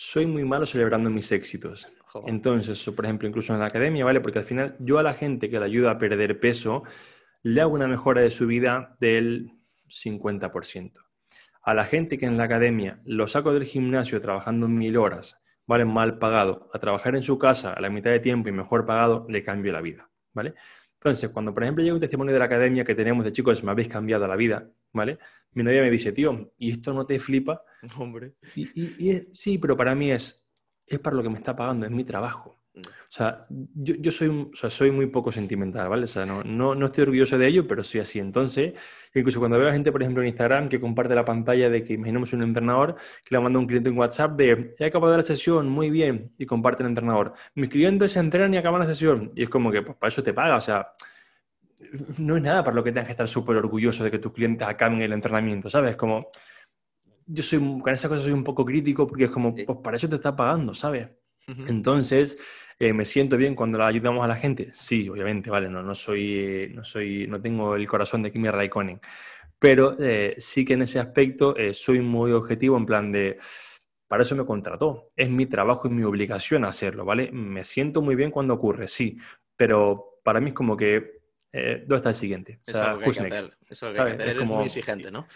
[0.00, 1.88] soy muy malo celebrando mis éxitos.
[2.24, 4.20] Entonces, por ejemplo, incluso en la academia, ¿vale?
[4.20, 6.84] Porque al final yo a la gente que le ayuda a perder peso,
[7.42, 9.50] le hago una mejora de su vida del
[9.88, 10.92] 50%.
[11.62, 15.84] A la gente que en la academia lo saco del gimnasio trabajando mil horas ¿vale?
[15.84, 19.26] Mal pagado, a trabajar en su casa a la mitad de tiempo y mejor pagado,
[19.28, 20.54] le cambio la vida, ¿vale?
[20.94, 23.70] Entonces, cuando por ejemplo llega un testimonio de la academia que tenemos de chicos, me
[23.70, 25.18] habéis cambiado la vida, ¿vale?
[25.58, 27.64] Mi novia me dice, tío, ¿y esto no te flipa?
[27.98, 28.34] Hombre.
[28.54, 30.46] Y, sí, pero para mí es,
[30.86, 32.60] es para lo que me está pagando, es mi trabajo.
[32.74, 32.78] Mm.
[32.78, 36.04] O sea, yo, soy, soy muy poco sentimental, ¿vale?
[36.04, 38.20] O sea, no, no, estoy orgulloso de ello, pero soy así.
[38.20, 38.74] Entonces,
[39.12, 41.94] incluso cuando veo a gente, por ejemplo, en Instagram que comparte la pantalla de que
[41.94, 42.94] imaginemos un entrenador
[43.24, 46.46] que le manda un cliente en WhatsApp de he acabado la sesión, muy bien, y
[46.46, 47.34] comparte el entrenador.
[47.56, 49.32] Mis clientes se entrenan y acaban la sesión.
[49.34, 50.54] Y es como que, pues para eso te paga.
[50.54, 50.92] O sea,
[52.18, 54.66] no es nada para lo que tengas que estar súper orgulloso de que tus clientes
[54.66, 55.96] acaben el entrenamiento, ¿sabes?
[55.96, 56.28] Como,
[57.26, 60.08] yo soy, con esa cosa soy un poco crítico porque es como, pues para eso
[60.08, 61.08] te está pagando, ¿sabes?
[61.66, 62.38] Entonces,
[62.78, 64.70] eh, ¿me siento bien cuando la ayudamos a la gente?
[64.72, 69.00] Sí, obviamente, vale, no, no soy, no soy, no tengo el corazón de Kimi Raikkonen,
[69.58, 73.38] pero eh, sí que en ese aspecto eh, soy muy objetivo en plan de,
[74.06, 77.30] para eso me contrató, es mi trabajo y mi obligación hacerlo, ¿vale?
[77.32, 79.16] Me siento muy bien cuando ocurre, sí,
[79.56, 81.17] pero para mí es como que
[81.52, 82.60] eh, ¿dónde está el siguiente?
[82.66, 84.36] O sea, Eso es lo que hay que hacer.
[84.38, 84.56] como...
[84.56, 85.26] muy exigente, ¿no?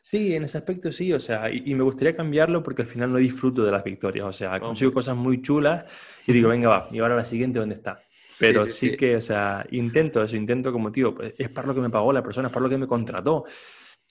[0.00, 3.18] Sí, en ese aspecto sí, o sea, y, me gustaría cambiarlo porque al final no
[3.18, 5.84] disfruto de las victorias, o sea, consigo cosas muy chulas
[6.26, 8.00] y digo, venga, va, y ahora la siguiente, ¿dónde está?
[8.38, 11.80] Pero sí, que, o sea, intento eso, intento como, tío, pues, es para lo que
[11.80, 13.44] me pagó la persona, es para lo que me contrató,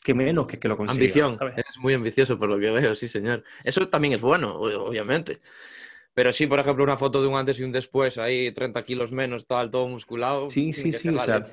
[0.04, 1.26] que menos que que lo consiga.
[1.26, 3.44] Ambición, eres muy ambicioso por lo que veo, sí, señor.
[3.64, 5.40] Eso también es bueno, obviamente.
[6.18, 9.12] Pero sí, por ejemplo, una foto de un antes y un después, ahí 30 kilos
[9.12, 10.50] menos, tal, todo musculado.
[10.50, 11.44] Sí, sí, sí, o sea,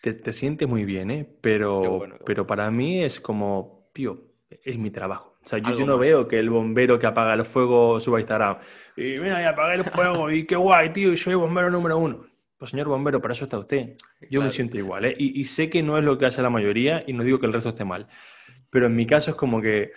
[0.00, 1.28] te, te sientes muy bien, ¿eh?
[1.40, 4.24] Pero, pero para mí es como, tío,
[4.64, 5.36] es mi trabajo.
[5.40, 8.58] O sea, yo, no veo que el bombero que apaga el fuego suba a Instagram.
[8.96, 12.26] Y mira, y apagué el fuego y qué guay, tío, y soy bombero número uno.
[12.58, 13.94] Pues señor bombero, para eso está usted.
[14.28, 15.14] Yo me siento igual, ¿eh?
[15.16, 17.46] Y, y, sé que no es lo que hace la mayoría y no digo que
[17.46, 18.08] el resto esté mal.
[18.68, 19.92] Pero en mi caso es como que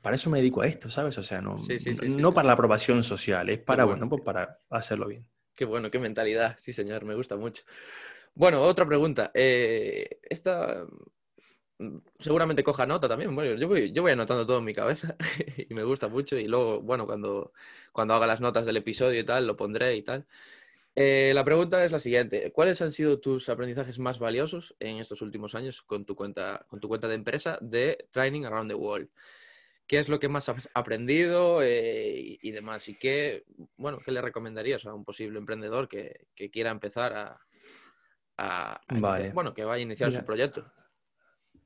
[0.00, 1.16] para eso me dedico a esto, ¿sabes?
[1.18, 1.56] O sea, no,
[2.02, 5.26] no para la aprobación social, es para, bueno, pues para hacerlo bien.
[5.54, 7.64] Qué bueno, qué mentalidad, sí señor, me gusta mucho.
[8.34, 9.30] Bueno, otra pregunta.
[9.32, 10.84] Eh, esta
[11.78, 13.34] mm, seguramente coja nota también.
[13.34, 15.16] Bueno, yo voy, yo voy anotando todo en mi cabeza
[15.68, 16.36] y me gusta mucho.
[16.36, 17.52] Y luego, bueno, cuando,
[17.92, 20.26] cuando haga las notas del episodio y tal, lo pondré y tal.
[20.96, 22.52] Eh, la pregunta es la siguiente.
[22.52, 26.80] ¿Cuáles han sido tus aprendizajes más valiosos en estos últimos años con tu cuenta, con
[26.80, 29.08] tu cuenta de empresa de Training Around the World?
[29.86, 32.88] Qué es lo que más has aprendido eh, y, demás.
[32.88, 33.44] Y qué,
[33.76, 37.38] bueno, qué le recomendarías a un posible emprendedor que, quiera empezar
[38.36, 38.80] a,
[39.32, 40.64] bueno, que vaya a iniciar su proyecto.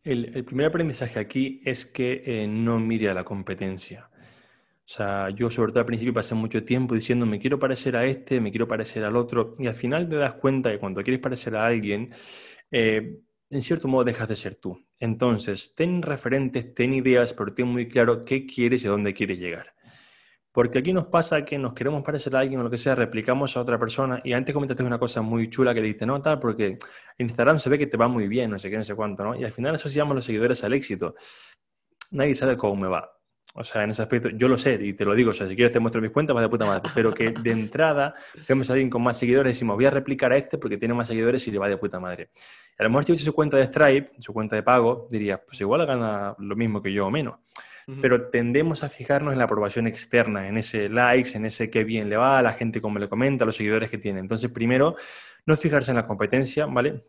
[0.03, 4.09] El, primer aprendizaje aquí es que eh, no mire a la competencia.
[4.89, 8.07] O sea, yo sobre todo al principio pasé mucho tiempo diciendo me quiero parecer a
[8.07, 11.21] este, me quiero parecer al otro, y al final te das cuenta que cuando quieres
[11.21, 12.11] parecer a alguien,
[12.71, 13.19] eh,
[13.51, 14.85] en cierto modo dejas de ser tú.
[15.01, 19.39] Entonces, ten referentes, ten ideas, pero ten muy claro qué quieres y a dónde quieres
[19.39, 19.75] llegar.
[20.53, 23.57] Porque aquí nos pasa que nos queremos parecer a alguien o lo que sea, replicamos
[23.57, 26.79] a otra persona y antes comentaste una cosa muy chula que dijiste, no, tal, porque
[27.19, 29.37] Instagram se ve que te va muy bien, no sé qué, no sé cuánto, ¿no?
[29.37, 31.15] Y al final asociamos los seguidores al éxito.
[32.11, 33.18] Nadie sabe cómo me va.
[33.55, 35.57] O sea, en ese aspecto, yo lo sé y te lo digo, o sea, si
[35.57, 38.15] quieres te muestro mis cuentas, vas de puta madre, pero que de entrada
[38.49, 40.95] vemos a alguien con más seguidores y decimos, voy a replicar a este porque tiene
[40.95, 42.31] más seguidores y le va de puta madre.
[42.79, 45.61] A lo mejor si hubiese su cuenta de Stripe, su cuenta de pago, dirías, pues
[45.61, 47.37] igual gana lo mismo que yo o menos.
[48.03, 52.11] Pero tendemos a fijarnos en la aprobación externa, en ese likes, en ese qué bien
[52.11, 54.21] le va, la gente cómo le comenta, los seguidores que tiene.
[54.21, 54.95] Entonces, primero,
[55.47, 57.03] no fijarse en la competencia, ¿vale?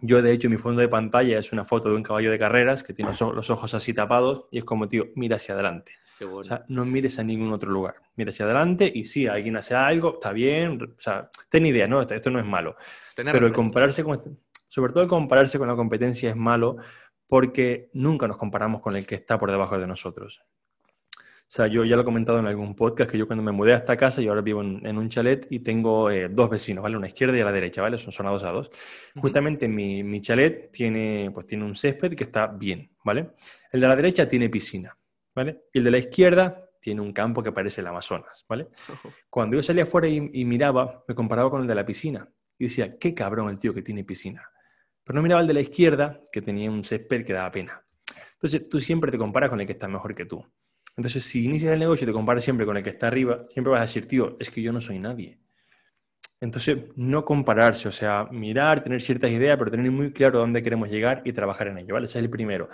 [0.00, 2.82] Yo, de hecho, mi fondo de pantalla es una foto de un caballo de carreras
[2.82, 5.92] que tiene los ojos así tapados y es como, tío, mira hacia adelante.
[6.20, 7.96] O sea, no mires a ningún otro lugar.
[8.16, 10.94] Mira hacia adelante y si alguien hace algo, está bien.
[10.96, 12.00] O sea, ten idea, ¿no?
[12.00, 12.76] Esto, no es malo.
[13.16, 14.20] Pero el compararse con,
[14.68, 16.76] sobre todo el compararse con la competencia es malo
[17.26, 20.42] porque nunca nos comparamos con el que está por debajo de nosotros.
[21.54, 23.74] O sea, yo ya lo he comentado en algún podcast que yo cuando me mudé
[23.74, 26.96] a esta casa, y ahora vivo en, un chalet y tengo eh, dos vecinos, ¿vale?
[26.96, 27.96] Una izquierda y a la derecha, ¿vale?
[27.96, 28.70] Son, son a dos a dos.
[29.14, 33.34] Justamente mi, mi, chalet tiene, pues, tiene un césped que está bien, ¿vale?
[33.70, 34.98] El de la derecha tiene piscina,
[35.32, 35.66] ¿vale?
[35.72, 38.66] Y el de la izquierda tiene un campo que parece el Amazonas, ¿vale?
[39.30, 42.64] Cuando yo salía afuera y, y miraba, me comparaba con el de la piscina y
[42.64, 44.42] decía, qué cabrón el tío que tiene piscina.
[45.04, 47.80] Pero no miraba el de la izquierda, que tenía un césped que daba pena.
[48.32, 50.44] Entonces tú siempre te comparas con el que está mejor que tú.
[50.96, 53.70] Entonces, si inicias el negocio y te comparas siempre con el que está arriba, siempre
[53.72, 55.40] vas a decir, tío, es que yo no soy nadie.
[56.40, 60.88] Entonces, no compararse, o sea, mirar, tener ciertas ideas, pero tener muy claro dónde queremos
[60.88, 62.04] llegar y trabajar en ello, ¿vale?
[62.04, 62.68] Ese es el primero.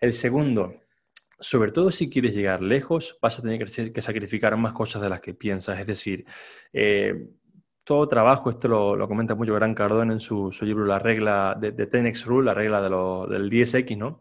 [0.00, 0.74] El segundo,
[1.38, 5.20] sobre todo si quieres llegar lejos, vas a tener que sacrificar más cosas de las
[5.20, 5.78] que piensas.
[5.78, 6.24] Es decir,
[6.72, 7.28] eh,
[7.90, 11.86] todo trabajo, esto lo, comenta mucho Gran Cardón en su, libro La regla de, de
[11.86, 14.20] 10 Rule, la regla de del 10X, ¿no?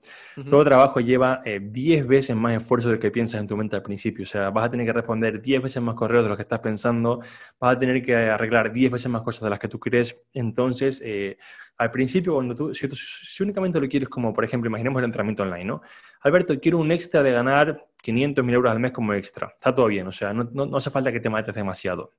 [0.50, 3.84] Todo trabajo lleva 10 eh, veces más esfuerzo del que piensas en tu mente al
[3.84, 4.24] principio.
[4.24, 6.58] O sea, vas a tener que responder 10 veces más correos de lo que estás
[6.62, 7.20] pensando,
[7.60, 10.18] vas a tener que arreglar 10 veces más cosas de las que tú crees.
[10.34, 11.38] Entonces, eh,
[11.78, 15.44] al principio, cuando tú si, si, únicamente lo quieres como, por ejemplo, imaginemos el entrenamiento
[15.44, 15.82] online, ¿no?
[16.22, 19.54] Alberto, quiero un extra de ganar 500 mil euros al mes como extra.
[19.56, 22.16] Está todo bien, o sea, no, no, no hace falta que te mates demasiado.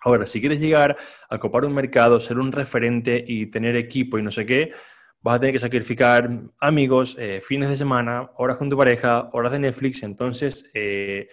[0.00, 0.96] Ahora, si quieres llegar
[1.28, 4.72] a copar un mercado, ser un referente y tener equipo y no sé qué,
[5.20, 9.52] vas a tener que sacrificar amigos, eh, fines de semana, horas con tu pareja, horas
[9.52, 10.02] de Netflix.
[10.02, 11.28] Entonces, eh,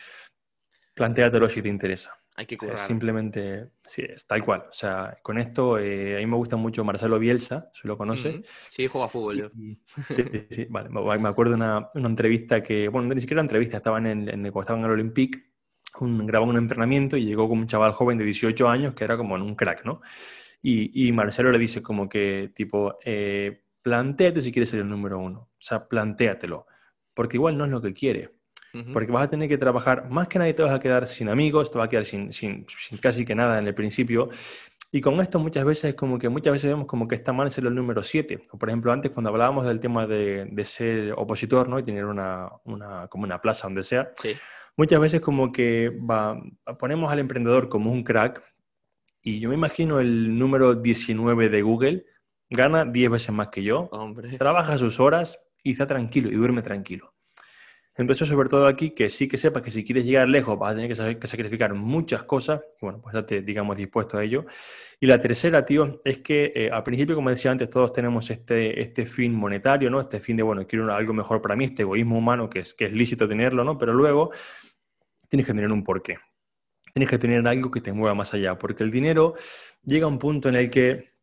[0.94, 2.14] plantéatelo si te interesa.
[2.36, 2.78] Hay que currar.
[2.78, 4.66] simplemente, sí, es tal cual.
[4.70, 8.42] O sea, con esto, eh, a mí me gusta mucho Marcelo Bielsa, si lo conoce.
[8.70, 9.50] Sí, juega fútbol yo.
[10.16, 10.90] sí, sí, vale.
[10.90, 14.62] Me acuerdo de una, entrevista que, bueno, ni siquiera una entrevista, estaban en, en, cuando
[14.62, 15.57] estaban en el Olympique
[16.00, 19.18] un, grabó un entrenamiento y llegó con un chaval joven de 18 años que era
[19.18, 20.02] como un crack, ¿no?
[20.62, 25.40] Y, Marcelo le dice como que, tipo, eh, planteate si quieres ser el número uno.
[25.40, 26.66] O sea, plantéatelo.
[27.14, 28.32] Porque igual no es lo que quiere.
[28.94, 31.72] Porque vas a tener que trabajar, más que nadie te vas a quedar sin amigos,
[31.72, 32.66] te vas a quedar sin, sin,
[33.02, 34.30] casi que nada en el principio.
[34.92, 37.66] Y con esto muchas veces como que muchas veces vemos como que está mal ser
[37.66, 38.42] el número 7.
[38.52, 41.80] O por ejemplo, antes cuando hablábamos del tema de, de ser opositor, ¿no?
[41.80, 44.12] Y tener una, una, como una plaza donde sea.
[44.22, 44.36] Sí
[44.78, 46.40] muchas veces como que va,
[46.80, 48.44] ponemos al emprendedor como un crack
[49.22, 52.06] y yo me imagino el número 19 de Google,
[52.50, 53.90] gana 10 veces más que yo,
[54.38, 57.14] trabaja sus horas y está tranquilo y duerme tranquilo.
[57.98, 60.76] Entonces, sobre todo aquí, que sí que sepas que si quieres llegar lejos vas a
[60.76, 62.62] tener que, sacrificar muchas cosas.
[62.80, 64.46] Y bueno, pues estate, digamos, dispuesto a ello.
[65.00, 68.80] Y la tercera, tío, es que eh, al principio, como decía antes, todos tenemos este,
[68.82, 70.00] este fin monetario, ¿no?
[70.00, 72.86] Este fin de, bueno, quiero algo mejor para mí, este egoísmo humano que es, que
[72.86, 73.78] es lícito tenerlo, ¿no?
[73.80, 74.32] Pero luego
[75.28, 76.18] tienes que tener un porqué.
[76.94, 79.36] Tienes que tener algo que te mueva más allá, porque el dinero
[79.84, 81.14] llega a un punto en el que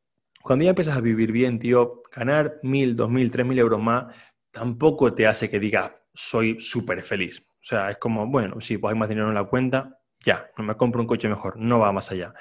[0.43, 4.15] cuando ya empiezas a vivir bien, tío, ganar mil, dos mil, tres mil euros más
[4.51, 7.44] tampoco te hace que diga soy súper feliz.
[7.48, 10.74] O sea, es como, bueno, si pues hay más dinero en la cuenta, ya, me
[10.77, 12.35] compro un coche mejor, no va más allá.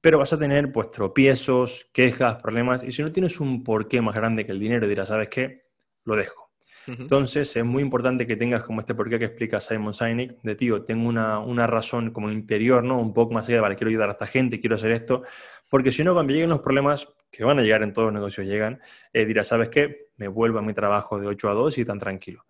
[0.00, 4.14] Pero vas a tener pues tropiezos, quejas, problemas, y si no tienes un porqué más
[4.14, 5.66] grande que el dinero, dirás, ¿sabes qué?
[6.04, 6.50] Lo dejo.
[6.86, 10.82] Entonces es muy importante que tengas como este porqué que explica Simon Sinek, de tío,
[10.82, 12.98] tengo una, una, razón como interior, ¿no?
[12.98, 15.22] Un poco más allá de, vale, quiero ayudar a esta gente, quiero hacer esto,
[15.70, 18.46] porque si no, cuando lleguen los problemas, que van a llegar en todos los negocios,
[18.46, 18.80] llegan,
[19.12, 20.08] eh, dirás, ¿sabes qué?
[20.16, 22.44] Me vuelvo a mi trabajo de 8 a 2 y tan tranquilo.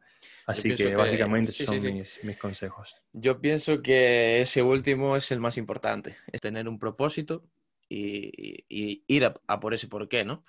[0.47, 2.97] Así que, básicamente son Mis, consejos.
[3.13, 7.45] Yo pienso que ese último es el más importante, es tener un propósito
[7.89, 8.65] y,
[9.07, 10.45] ir a, a, por ese porqué, ¿no?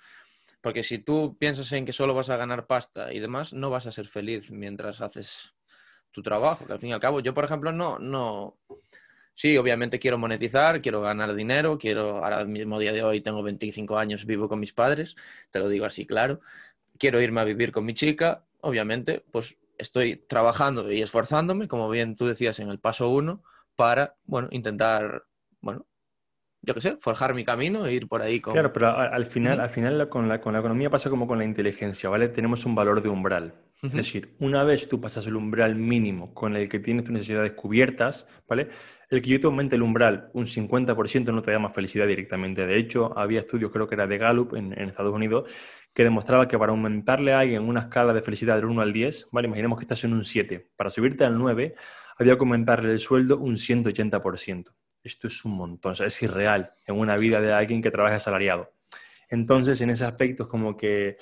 [0.60, 3.86] Porque si tú piensas en que solo vas a ganar pasta y demás, no vas
[3.86, 5.54] a ser feliz mientras haces
[6.10, 8.56] tu trabajo, que al fin y al cabo, yo por ejemplo no, no,
[9.34, 13.98] sí, obviamente quiero monetizar, quiero ganar dinero, quiero, ahora mismo día de hoy tengo 25
[13.98, 15.16] años, vivo con mis padres,
[15.50, 16.40] te lo digo así claro,
[16.98, 22.16] quiero irme a vivir con mi chica, obviamente, pues estoy trabajando y esforzándome, como bien
[22.16, 23.42] tú decías en el paso uno,
[23.76, 25.24] para, bueno, intentar,
[25.60, 25.86] bueno,
[26.62, 28.52] yo qué sé, forjar mi camino e ir por ahí con...
[28.54, 31.44] Claro, pero al final, al final con, la, con la economía pasa como con la
[31.44, 32.28] inteligencia, ¿vale?
[32.28, 33.54] Tenemos un valor de umbral.
[33.82, 37.52] Es decir, una vez tú pasas el umbral mínimo con el que tienes tus necesidades
[37.52, 38.68] cubiertas, ¿vale?
[39.10, 42.64] El que yo te aumente el umbral un 50% no te da más felicidad directamente.
[42.66, 45.50] De hecho, había estudios, creo que era de Gallup en, en Estados Unidos,
[45.94, 49.28] que demostraba que para aumentarle a alguien una escala de felicidad del 1 al 10,
[49.32, 49.48] ¿vale?
[49.48, 50.72] Imaginemos que estás en un 7.
[50.76, 51.74] Para subirte al 9,
[52.18, 54.72] había que aumentarle el sueldo un 180%
[55.04, 58.16] esto es un montón, o sea, es irreal en una vida de alguien que trabaja
[58.16, 58.72] asalariado.
[59.28, 61.18] Entonces, en ese aspecto es como que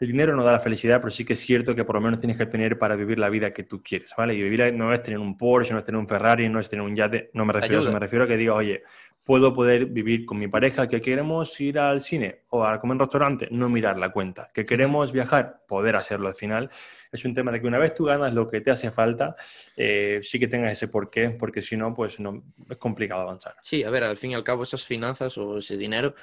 [0.00, 2.18] el dinero no da la felicidad, pero sí que es cierto que por lo menos
[2.18, 4.34] tienes que tener para vivir la vida que tú quieres, ¿vale?
[4.34, 6.84] Y vivir no es tener un Porsche, no es tener un Ferrari, no es tener
[6.84, 8.82] un yate, no me refiero a eso, me refiero a que diga, oye,
[9.24, 12.96] puedo poder vivir con mi pareja, que queremos ir al cine o a comer en
[12.96, 16.70] un restaurante, no mirar la cuenta, que queremos viajar, poder hacerlo al final.
[17.10, 19.36] Es un tema de que una vez tú ganas lo que te hace falta,
[19.76, 23.54] eh, sí que tengas ese porqué, porque si no, pues no, es complicado avanzar.
[23.62, 26.14] Sí, a ver, al fin y al cabo esas finanzas o ese dinero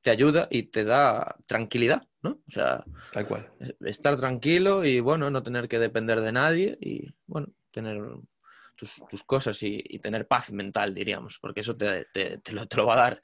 [0.00, 2.38] te ayuda y te da tranquilidad, ¿no?
[2.46, 3.50] O sea, tal cual.
[3.80, 8.00] Estar tranquilo y bueno, no tener que depender de nadie y bueno, tener
[8.76, 13.20] tus, cosas y, tener paz mental, diríamos, porque eso te, te, lo, va a dar.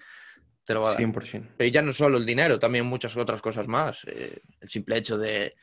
[0.64, 1.50] Te lo va a 100%.
[1.56, 4.04] Pero ya no solo el dinero, también muchas otras cosas más.
[4.04, 5.54] Eh, el simple hecho de,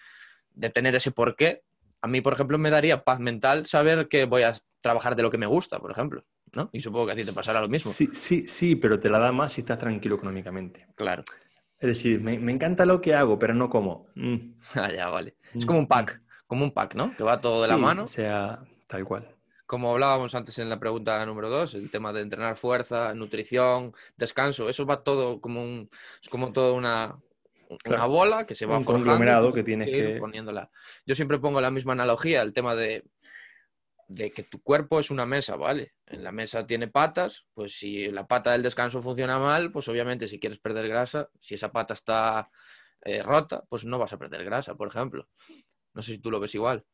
[0.53, 1.63] de tener ese porqué.
[2.01, 5.31] A mí, por ejemplo, me daría paz mental saber que voy a trabajar de lo
[5.31, 6.23] que me gusta, por ejemplo.
[6.53, 6.69] ¿no?
[6.71, 7.91] Y supongo que a ti te pasará lo mismo.
[7.91, 10.87] Sí, sí, sí, pero te la da más si estás tranquilo económicamente.
[10.95, 11.23] Claro.
[11.79, 14.07] Es decir, me, encanta lo que hago, pero no como.
[14.15, 14.53] Mm.
[14.75, 15.35] Ah, ya, vale.
[15.53, 17.15] Es como un pack, como un pack, ¿no?
[17.15, 18.03] Que va todo de la mano.
[18.03, 19.27] O sea, tal cual.
[19.69, 24.67] Como hablábamos antes en la pregunta número dos, el tema de entrenar fuerza, nutrición, descanso,
[24.67, 27.19] eso va todo como un, es como toda una,
[27.85, 30.71] una bola que se va Un conglomerado que tienes ir que- poniéndola.
[31.05, 33.03] Yo siempre pongo la misma analogía, el tema de,
[34.07, 35.93] de que tu cuerpo es una mesa, ¿vale?
[36.07, 40.27] En la mesa tiene patas, pues si la pata del descanso funciona mal, pues obviamente
[40.27, 42.49] si quieres perder grasa, si esa pata está
[43.03, 45.27] eh, rota, pues no vas a perder grasa, por ejemplo.
[45.93, 46.85] No sé si tú lo ves igual.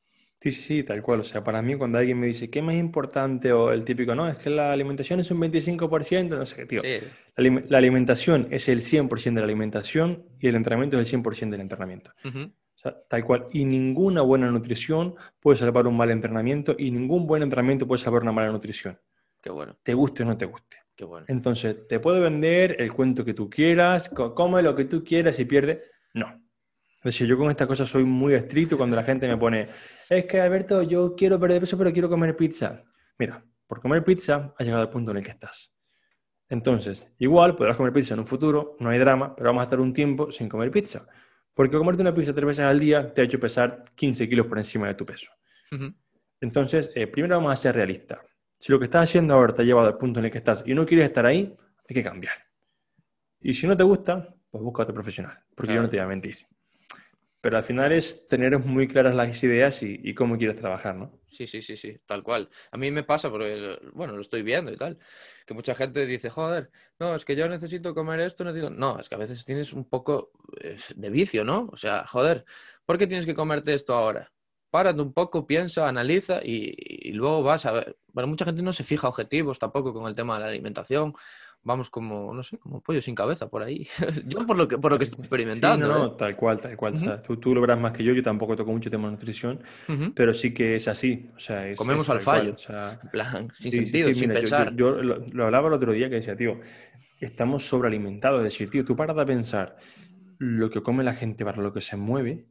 [0.45, 1.21] Sí, sí, sí, tal cual.
[1.21, 3.51] O sea, para mí cuando alguien me dice, ¿qué más importante?
[3.51, 6.81] O el típico, no, es que la alimentación es un 25%, no sé qué, tío.
[6.83, 6.99] Sí,
[7.35, 11.53] La, la alimentación es el 100% de la alimentación y el entrenamiento es el 100%
[11.53, 12.11] del entrenamiento.
[12.23, 12.41] Ujú.
[12.43, 13.47] O sea, tal cual.
[13.53, 18.21] Y ninguna buena nutrición puede salvar un mal entrenamiento y ningún buen entrenamiento puede salvar
[18.21, 18.99] una mala nutrición.
[19.41, 20.77] Qué bueno, Te guste o no te guste.
[20.95, 21.25] qué bueno.
[21.27, 25.39] Entonces, te puedo vender el cuento que tú quieras, co- come lo que tú quieras
[25.39, 25.81] y pierde.
[26.13, 26.39] No.
[27.05, 29.67] Es decir, yo con estas cosas soy muy estricto cuando la gente me pone,
[30.09, 32.81] es que Alberto, yo quiero perder peso, pero quiero comer pizza.
[33.19, 35.71] Mira, por comer pizza has llegado al punto en el que estás.
[36.49, 39.79] Entonces, igual podrás comer pizza en un futuro, no hay drama, pero vamos a estar
[39.79, 41.05] un tiempo sin comer pizza.
[41.53, 44.57] Porque comerte una pizza tres veces al día te ha hecho pesar 15 kilos por
[44.57, 45.31] encima de tu peso.
[46.41, 48.17] Entonces, eh, primero vamos a ser realistas.
[48.57, 50.63] Si lo que estás haciendo ahora te ha llevado al punto en el que estás
[50.65, 51.55] y no quieres estar ahí,
[51.87, 52.33] hay que cambiar.
[53.41, 56.07] Y si no te gusta, pues busca otro profesional, porque yo no te voy a
[56.07, 56.37] mentir.
[57.45, 61.11] Pero al final es tener muy claras las ideas y, y cómo quieres trabajar, ¿no?
[61.29, 62.49] Sí, sí, sí, sí, tal cual.
[62.71, 64.97] A mí me pasa porque, bueno, lo estoy viendo y tal,
[65.45, 68.43] que mucha gente dice, joder, no, es que yo necesito comer esto.
[68.71, 71.69] No, es que a veces tienes un poco eh, de vicio, ¿no?
[71.71, 72.45] O sea, joder,
[72.83, 74.31] ¿por qué tienes que comerte esto ahora?
[74.71, 77.95] Párate un poco, piensa, analiza y, y luego vas a ver.
[78.11, 81.13] Bueno, mucha gente no se fija objetivos tampoco con el tema de la alimentación.
[81.67, 83.87] Vamos como, no sé, como pollo sin cabeza por ahí.
[84.27, 85.87] Yo por lo que, por lo que estoy Sí, experimentando.
[85.87, 86.15] no, no, ¿eh?
[86.15, 86.93] tal cual, tal cual.
[86.93, 89.13] O sea, tú, tú lo verás más que yo, yo tampoco toco mucho tema de
[89.13, 89.59] nutrición,
[89.89, 90.13] Ujú.
[90.13, 91.31] pero sí que es así.
[91.35, 92.53] O sea, es, Comemos es al cual, fallo.
[92.53, 94.75] o sea, En plan, sin Sí, sí, sentido, sí, sin mira, yo- yo- pensar.
[94.75, 96.59] Yo, lo, lo hablaba el otro día que decía, tío,
[97.19, 98.39] estamos sobrealimentados.
[98.45, 99.75] Es decir, tío, tú paras de pensar
[100.37, 102.45] lo que come la gente para lo que se mueve.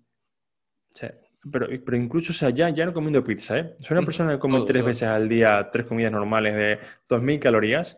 [0.92, 1.14] O sea,
[1.52, 3.76] pero, pero incluso, o sea, ya, ya no comiendo pizza, ¿eh?
[3.78, 7.96] Soy una persona que come tres veces al día tres comidas normales de 2.000 calorías.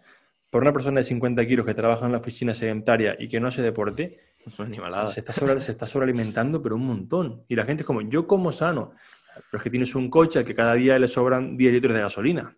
[0.51, 3.49] Por una persona de 50 kilos que trabaja en la oficina sedentaria y que no
[3.49, 7.42] hace deporte, Es una se está, sobre, se está sobrealimentando, pero un montón.
[7.49, 8.92] Y la gente es como, yo como sano.
[9.34, 12.01] Pero es que tienes un coche al que cada día le sobran 10 litros de
[12.01, 12.57] gasolina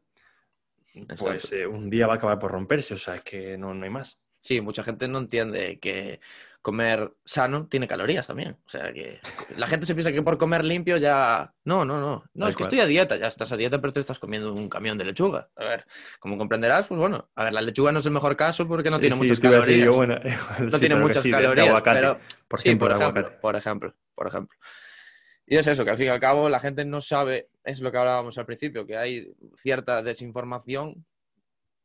[1.18, 3.84] pues eh, un día va a acabar por romperse, o sea, es que no, no
[3.84, 4.18] hay más.
[4.40, 6.20] Sí, mucha gente no entiende que
[6.62, 8.56] comer sano tiene calorías también.
[8.66, 9.20] O sea, que
[9.56, 11.52] la gente se piensa que por comer limpio ya...
[11.64, 12.24] No, no, no.
[12.34, 14.68] No, es que estoy a dieta, ya estás a dieta, pero te estás comiendo un
[14.68, 15.48] camión de lechuga.
[15.56, 15.84] A ver,
[16.18, 18.96] como comprenderás, pues bueno, a ver, la lechuga no es el mejor caso porque no
[18.96, 19.86] Sí, tiene sí, muchas calorías.
[19.86, 20.18] yo, bueno,
[20.60, 24.26] no sí, tiene muchas calorías, aguacate, pero por sí, ejemplo, por ejemplo, por ejemplo, por
[24.26, 24.58] ejemplo.
[25.50, 27.90] Y es eso, que al fin y al cabo la gente no sabe, es lo
[27.90, 31.06] que hablábamos al principio, que hay cierta desinformación,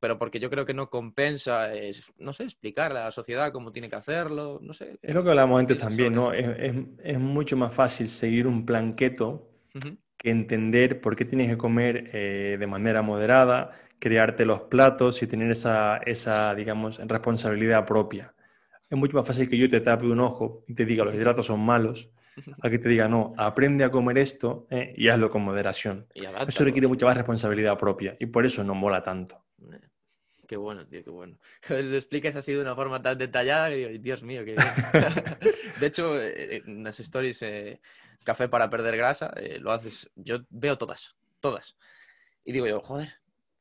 [0.04, 3.72] pero porque yo creo que no compensa, es, no sé, explicarle a la sociedad cómo
[3.72, 4.98] tiene que hacerlo, no sé.
[5.02, 6.34] Es lo que hablábamos antes también, ¿no?
[6.34, 9.96] Es, es- es mucho más fácil seguir un plan keto Ujú.
[10.18, 15.28] que entender por qué tienes que comer eh, de manera moderada, crearte los platos y
[15.28, 18.36] tener esa, esa, digamos, responsabilidad propia.
[18.90, 21.46] Es mucho más fácil que yo te tape un ojo y te diga los hidratos
[21.46, 22.10] son malos,
[22.62, 26.08] a que te diga, no, aprende a comer esto eh, y hazlo con moderación.
[26.14, 26.66] Y Eso adáptalo.
[26.66, 29.42] requiere mucha más responsabilidad propia y por eso no mola tanto.
[30.54, 31.38] Eh, Qué bueno, tío, qué bueno.
[31.70, 34.56] Lo explicas así de una forma tan detallada que digo, Dios mío, qué.
[35.80, 37.82] De hecho, eh, en las stories eh,
[38.24, 41.76] Café para perder grasa, eh, lo haces, yo veo todas, todas.
[42.46, 43.14] Y digo yo, joder,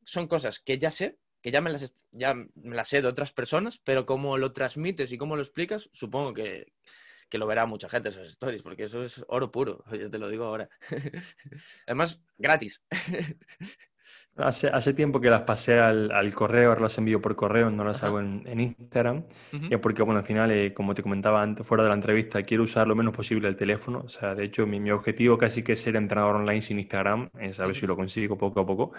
[0.04, 3.32] son cosas que ya sé, que ya me las, ya me las sé de otras
[3.32, 6.72] personas, pero como lo transmites y cómo lo explicas, supongo que,
[7.28, 10.28] que lo verá mucha gente esas stories, porque eso es oro puro, yo te lo
[10.28, 10.68] digo ahora.
[11.86, 12.80] Además, gratis.
[14.36, 17.84] Hace, hace tiempo que las pasé al, al correo, ahora las envío por correo, no
[17.84, 18.06] las Ajá.
[18.06, 19.24] hago en, en Instagram.
[19.52, 19.66] Ujú.
[19.68, 22.62] Ya porque, bueno, al final, eh, como te comentaba antes, fuera de la entrevista, quiero
[22.62, 24.02] usar lo menos posible el teléfono.
[24.06, 27.28] O sea, de hecho, mi, mi objetivo casi que es ser entrenador online sin Instagram,
[27.38, 28.92] es a ver si lo consigo poco a poco,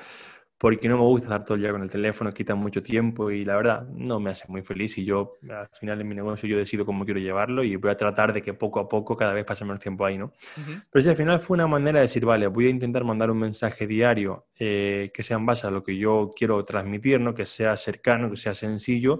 [0.63, 3.43] porque no me gusta estar todo el día con el teléfono, quita mucho tiempo y
[3.43, 4.97] la verdad no me hace muy feliz.
[4.97, 7.97] Y yo, al final, en mi negocio, yo decido cómo quiero llevarlo y voy a
[7.97, 10.31] tratar de que poco a poco cada vez pase menos tiempo ahí, ¿no?
[10.89, 13.39] Pero sí, al final fue una manera de decir, vale, voy a intentar mandar un
[13.39, 17.33] mensaje diario eh, que sea en base a lo que yo quiero transmitir, ¿no?
[17.33, 19.19] Que sea cercano, que sea sencillo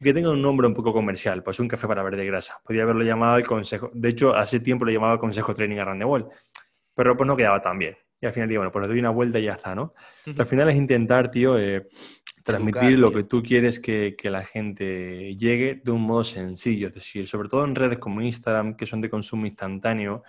[0.00, 2.62] y que tenga un nombre un poco comercial, pues un café para ver de grasa.
[2.64, 6.30] Podría haberlo llamado el consejo, de hecho, hace tiempo lo llamaba consejo training a Randebol,
[6.94, 7.94] pero pues no quedaba tan bien.
[8.20, 9.94] Y al final digo, bueno, pues le doy una vuelta y ya está, ¿no?
[10.36, 11.88] Al final es intentar, tío, eh,
[12.42, 13.18] transmitir lo tío.
[13.18, 17.48] que tú quieres que, que la gente llegue de un modo sencillo, es decir, sobre
[17.48, 20.24] todo en redes como Instagram, que son de consumo instantáneo,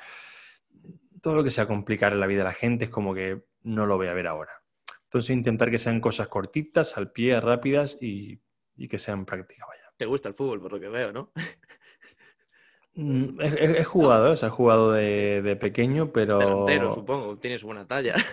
[1.21, 3.97] todo lo que sea complicar la vida a la gente es como que no lo
[3.97, 4.63] voy a ver ahora.
[5.03, 8.39] Entonces intentar que sean cosas cortitas, al pie, rápidas y,
[8.87, 9.83] que sean prácticas, vaya.
[9.97, 11.31] Te gusta el fútbol, por lo que veo, ¿no?
[13.01, 16.37] Mm, he, jugado, o sea, he jugado de, pequeño, pero...
[16.37, 18.15] Delantero, supongo, tienes buena talla.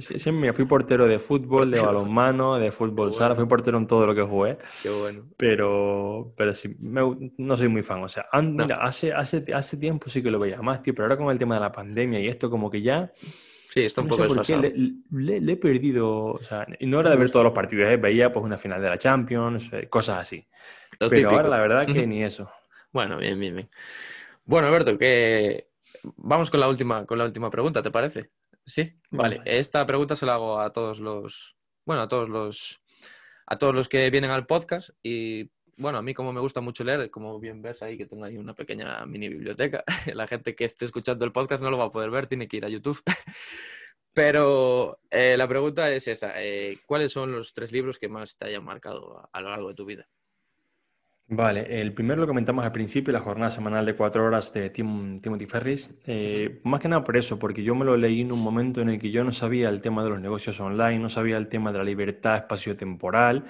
[0.00, 4.06] Sí, me fui portero de fútbol, de balonmano, de fútbol sala, fui portero en todo
[4.06, 4.58] lo que jugué.
[4.82, 5.22] Qué bueno.
[5.38, 8.04] Pero, pero sí, no soy muy fan.
[8.04, 11.16] O sea, mira, hace, hace, hace tiempo sí que lo veía más, tío, pero ahora
[11.16, 13.10] con el tema de la pandemia y esto como que ya...
[13.72, 14.60] Sí, está un poco desfasado.
[14.60, 17.96] Le, le, he perdido, o sea, no era de ver todos los partidos, ¿eh?
[17.96, 20.46] veía pues una final de la Champions, eh, cosas así.
[20.98, 22.50] pero ahora la verdad que ni eso.
[22.92, 23.70] Bueno, bien, bien, bien.
[24.44, 25.68] Bueno, Alberto, que
[26.16, 28.30] vamos con la última, con la última pregunta, ¿te parece?
[28.66, 29.40] Sí, vale.
[29.44, 32.80] Esta pregunta se la hago a todos los, bueno, a todos los,
[33.46, 36.84] a todos los que vienen al podcast y bueno, a mí como me gusta mucho
[36.84, 39.82] leer, como bien ves ahí que tengo ahí una pequeña mini biblioteca,
[40.14, 42.58] la gente que esté escuchando el podcast no lo va a poder ver, tiene que
[42.58, 43.00] ir a YouTube.
[44.12, 48.46] Pero eh, la pregunta es esa, eh, ¿cuáles son los tres libros que más te
[48.46, 50.08] hayan marcado a lo largo de tu vida?
[51.32, 55.46] Vale, el primero lo comentamos al principio, la jornada semanal de cuatro horas de Timothy
[55.46, 55.88] Ferris.
[56.04, 58.88] Eh, más que nada por eso, porque yo me lo leí en un momento en
[58.88, 61.70] el que yo no sabía el tema de los negocios online, no sabía el tema
[61.70, 63.44] de la libertad espacio-temporal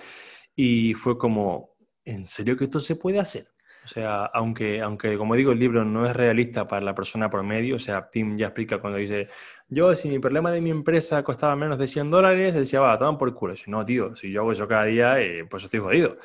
[0.54, 1.70] y fue como,
[2.04, 3.48] ¿en serio que esto se puede hacer?
[3.82, 7.76] O sea, aunque, aunque como digo, el libro no es realista para la persona promedio,
[7.76, 9.28] o sea, Tim ya explica cuando dice,
[9.70, 13.16] yo si mi problema de mi empresa costaba menos de 100 dólares, decía, va, toman
[13.16, 13.56] por culo.
[13.56, 16.18] Si no, tío, si yo hago eso cada día, eh, pues estoy jodido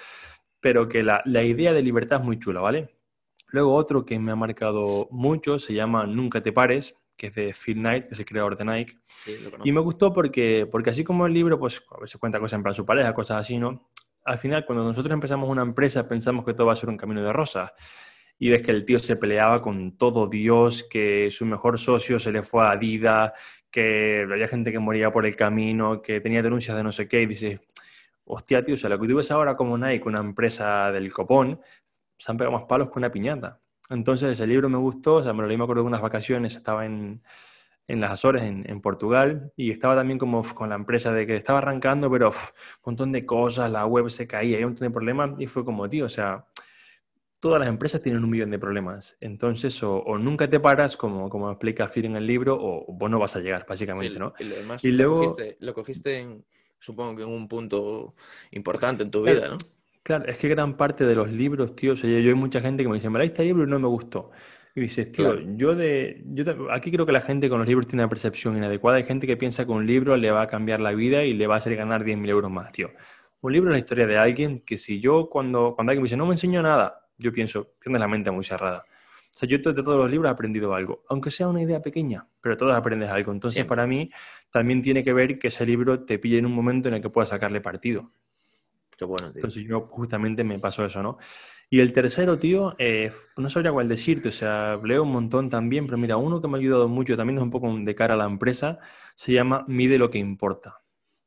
[0.66, 2.95] pero que la, idea de libertad es muy chula, ¿vale?
[3.49, 7.53] Luego otro que me ha marcado mucho se llama Nunca te pares, que es de
[7.53, 8.97] Phil Knight, que es el creador de Nike.
[9.63, 12.63] y me gustó porque, porque así como el libro, pues a veces cuenta cosas en
[12.63, 13.91] plan su pareja, cosas así, ¿no?
[14.24, 17.22] Al final, cuando nosotros empezamos una empresa, pensamos que todo va a ser un camino
[17.22, 17.72] de rosas.
[18.39, 22.32] Y ves que el tío se peleaba con todo Dios, que su mejor socio se
[22.32, 23.34] le fue a Adidas,
[23.70, 27.22] que había gente que moría por el camino, que tenía denuncias de no sé qué,
[27.22, 27.59] y dices,
[28.26, 31.60] hostia, tío, o sea, lo que tú ves ahora como Nike, una empresa del copón,
[32.18, 33.62] se han pegado más palos que una piñata.
[33.90, 36.56] Entonces, ese libro me gustó, o sea, me lo leí, me acuerdo de unas vacaciones,
[36.56, 37.22] estaba en,
[37.88, 41.60] en las Azores, en, Portugal, y estaba también como con la empresa de que estaba
[41.60, 42.36] arrancando, pero un
[42.86, 45.88] montón de cosas, la web se caía, había un montón de problemas, y fue como,
[45.88, 46.46] tío, o sea,
[47.40, 49.18] todas las empresas tienen un millón de problemas.
[49.22, 53.20] Entonces, o, nunca te paras, como, como explica Fir en el libro, o vos no
[53.20, 54.34] vas a llegar, básicamente, ¿no?
[54.82, 55.36] Y, luego...
[55.60, 56.44] lo cogiste en
[56.80, 58.16] supongo que en un punto
[58.52, 59.58] importante en tu vida, ¿no?
[60.04, 62.84] Claro, es que gran parte de los libros, tío, o sea, yo, hay mucha gente
[62.84, 64.30] que me dice, me leí este libro y no me gustó.
[64.76, 66.22] Y dices, tío, yo de.
[66.28, 68.98] Yo aquí creo que la gente con los libros tiene una percepción inadecuada.
[68.98, 71.48] Hay gente que piensa que un libro le va a cambiar la vida y le
[71.48, 72.92] va a hacer ganar 10.000 euros más, tío.
[73.42, 76.18] Un libro es la historia de alguien que si yo, cuando, cuando alguien me dice,
[76.18, 78.86] no me enseñó nada, yo pienso, tienes la mente muy cerrada.
[79.36, 82.28] O sea, yo de todos los libros he aprendido algo, aunque sea una idea pequeña,
[82.42, 83.32] pero todos aprendes algo.
[83.32, 84.10] Entonces, para mí,
[84.56, 87.10] también tiene que ver que ese libro te pille en un momento en el que
[87.10, 88.14] puedas sacarle partido.
[88.97, 89.39] Qué bueno, tío.
[89.39, 91.18] Entonces, yo justamente me pasó eso, ¿no?
[91.70, 95.88] Y el tercero, tío, eh, no sabría cuál decirte, o sea, leo un montón también,
[95.88, 98.18] pero mira, uno que me ha ayudado mucho, también es un poco de cara a
[98.18, 98.80] la empresa,
[99.14, 100.78] se llama Mide lo que importa.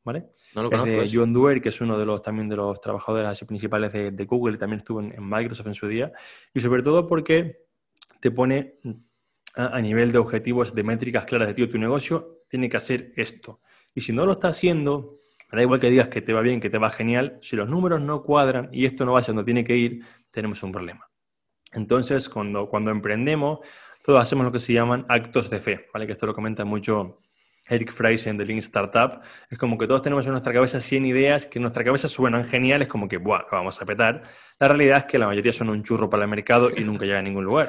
[0.04, 0.30] ¿Vale?
[0.54, 0.90] No lo conozco.
[0.90, 4.54] De John Doerr, que es uno de los también de los trabajadores principales de, Google
[4.54, 6.12] y también estuvo en, en Microsoft en su día.
[6.54, 7.66] Y sobre todo porque
[8.20, 8.78] te pone
[9.54, 13.60] a, nivel de objetivos, de métricas claras de ti, tu negocio tiene que hacer esto.
[13.94, 15.20] Y si no lo está haciendo,
[15.50, 18.00] da igual que digas que te va bien, que te va genial, si los números
[18.00, 21.08] no cuadran y esto no va hacia donde tiene que ir, tenemos un problema.
[21.72, 23.60] Entonces, cuando, cuando emprendemos,
[24.02, 26.06] todos hacemos lo que se llaman actos de fe, ¿vale?
[26.06, 27.20] Que esto lo comenta mucho
[27.68, 29.20] Eric Freisen de Link Startup.
[29.50, 32.44] Es como que todos tenemos en nuestra cabeza 100 ideas que en nuestra cabeza suenan
[32.44, 33.42] geniales, como que, ¡buah!
[33.50, 34.22] Lo vamos a petar.
[34.58, 37.18] La realidad es que la mayoría son un churro para el mercado y nunca llega
[37.18, 37.68] a ningún lugar.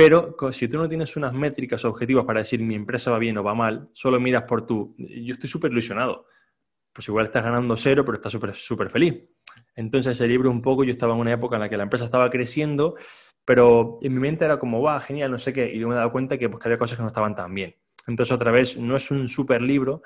[0.00, 3.44] Pero si tú no tienes unas métricas objetivas para decir mi empresa va bien o
[3.44, 4.94] va mal, solo miras por tú.
[4.96, 6.24] Yo estoy súper ilusionado.
[6.90, 9.28] Pues igual estás ganando cero, pero estás súper súper feliz.
[9.74, 12.06] Entonces, ese libro un poco, yo estaba en una época en la que la empresa
[12.06, 12.94] estaba creciendo,
[13.44, 15.66] pero en mi mente era como, va, genial, no sé qué.
[15.66, 17.54] Y luego me he dado cuenta que, pues, que había cosas que no estaban tan
[17.54, 17.76] bien.
[18.06, 20.00] Entonces, otra vez, no es un súper libro,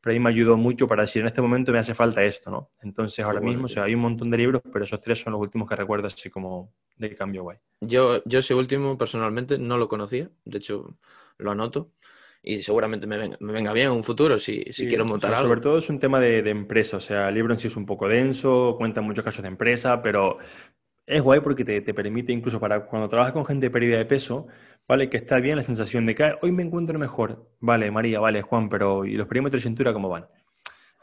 [0.00, 2.70] pero ahí me ayudó mucho para decir, en este momento me hace falta esto, ¿no?
[2.82, 5.40] Entonces, ahora mismo, o sea, hay un montón de libros, pero esos tres son los
[5.40, 7.58] últimos que recuerdo así como de cambio guay.
[7.80, 10.30] Yo, yo ese último, personalmente, no lo conocía.
[10.44, 10.96] De hecho,
[11.38, 11.90] lo anoto.
[12.42, 15.48] Y seguramente me venga, me venga bien en un futuro si, si quiero montar algo.
[15.48, 16.96] Sobre todo es un tema de, de, empresa.
[16.96, 20.00] O sea, el libro en sí es un poco denso, cuenta muchos casos de empresa,
[20.00, 20.38] pero
[21.04, 24.04] es guay porque te, te permite incluso para cuando trabajas con gente de pérdida de
[24.04, 24.46] peso,
[24.88, 25.10] ¿vale?
[25.10, 27.46] Que está bien la sensación de que hoy me encuentro mejor.
[27.60, 30.26] Vale, María, vale, Juan, pero ¿y los perímetros de cintura cómo van?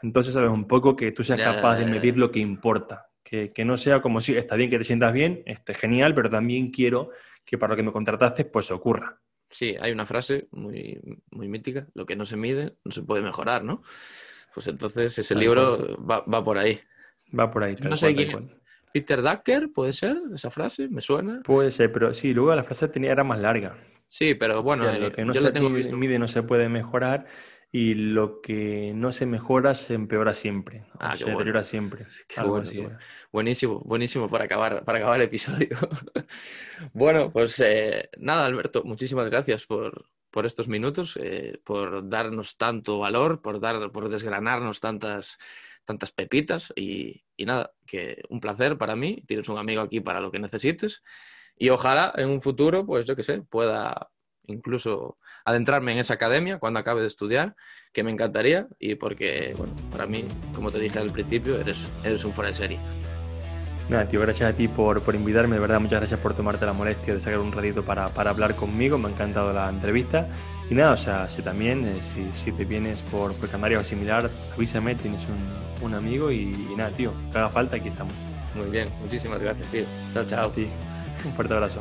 [0.02, 3.08] Entonces, sabes un poco que tú seas capaz de medir lo que importa.
[3.22, 6.30] Que, que, no sea como si está bien que te sientas bien, este, genial, pero
[6.30, 7.10] también quiero
[7.44, 9.20] que para lo que me contrataste, pues ocurra.
[9.50, 13.22] Sí, hay una frase muy, muy mítica, lo que no se mide no se puede
[13.22, 13.82] mejorar, ¿no?
[14.54, 16.80] Pues entonces ese libro va, por ahí.
[17.36, 17.76] Va por ahí.
[17.80, 18.50] no sé quién.
[18.96, 20.88] Peter Ducker, ¿puede ser esa frase?
[20.88, 21.42] ¿Me suena?
[21.44, 23.76] Puede ser, pero sí, luego la frase tenía, era más larga.
[24.08, 27.26] Sí, pero bueno, lo que no se mide, no se puede mejorar
[27.70, 32.06] y lo que no se mejora se empeora siempre, ah, se deteriora siempre.
[33.32, 35.76] buenísimo, buenísimo para acabar, para acabar el episodio.
[36.94, 42.98] bueno, pues eh, nada, Alberto, muchísimas gracias por, por estos minutos, eh, por darnos tanto
[42.98, 45.36] valor, por, dar, por desgranarnos tantas,
[45.86, 50.20] tantas pepitas y, y nada, que un placer para mí, tienes un amigo aquí para
[50.20, 51.02] lo que necesites
[51.56, 54.10] y ojalá en un futuro, pues yo qué sé, pueda
[54.48, 57.56] incluso adentrarme en esa academia cuando acabe de estudiar,
[57.92, 60.24] que me encantaría y porque, bueno, para mí,
[60.54, 62.78] como te dije al principio, eres, eres un fuera de serie.
[63.88, 66.72] Nada, tío, gracias a ti por, por invitarme, de verdad, muchas gracias por tomarte la
[66.72, 70.28] molestia de sacar un ratito para, para hablar conmigo, me ha encantado la entrevista.
[70.68, 73.86] Y nada, o sea, si también, eh, si, si, te vienes por, por Canarias o
[73.86, 76.46] similar, avísame, tienes un, un amigo y,
[76.76, 78.14] nada, tío, que haga falta, aquí estamos.
[78.54, 79.84] Muy bien, muchísimas gracias, tío.
[80.14, 80.52] Chao, chao.
[81.24, 81.80] Un fuerte abrazo.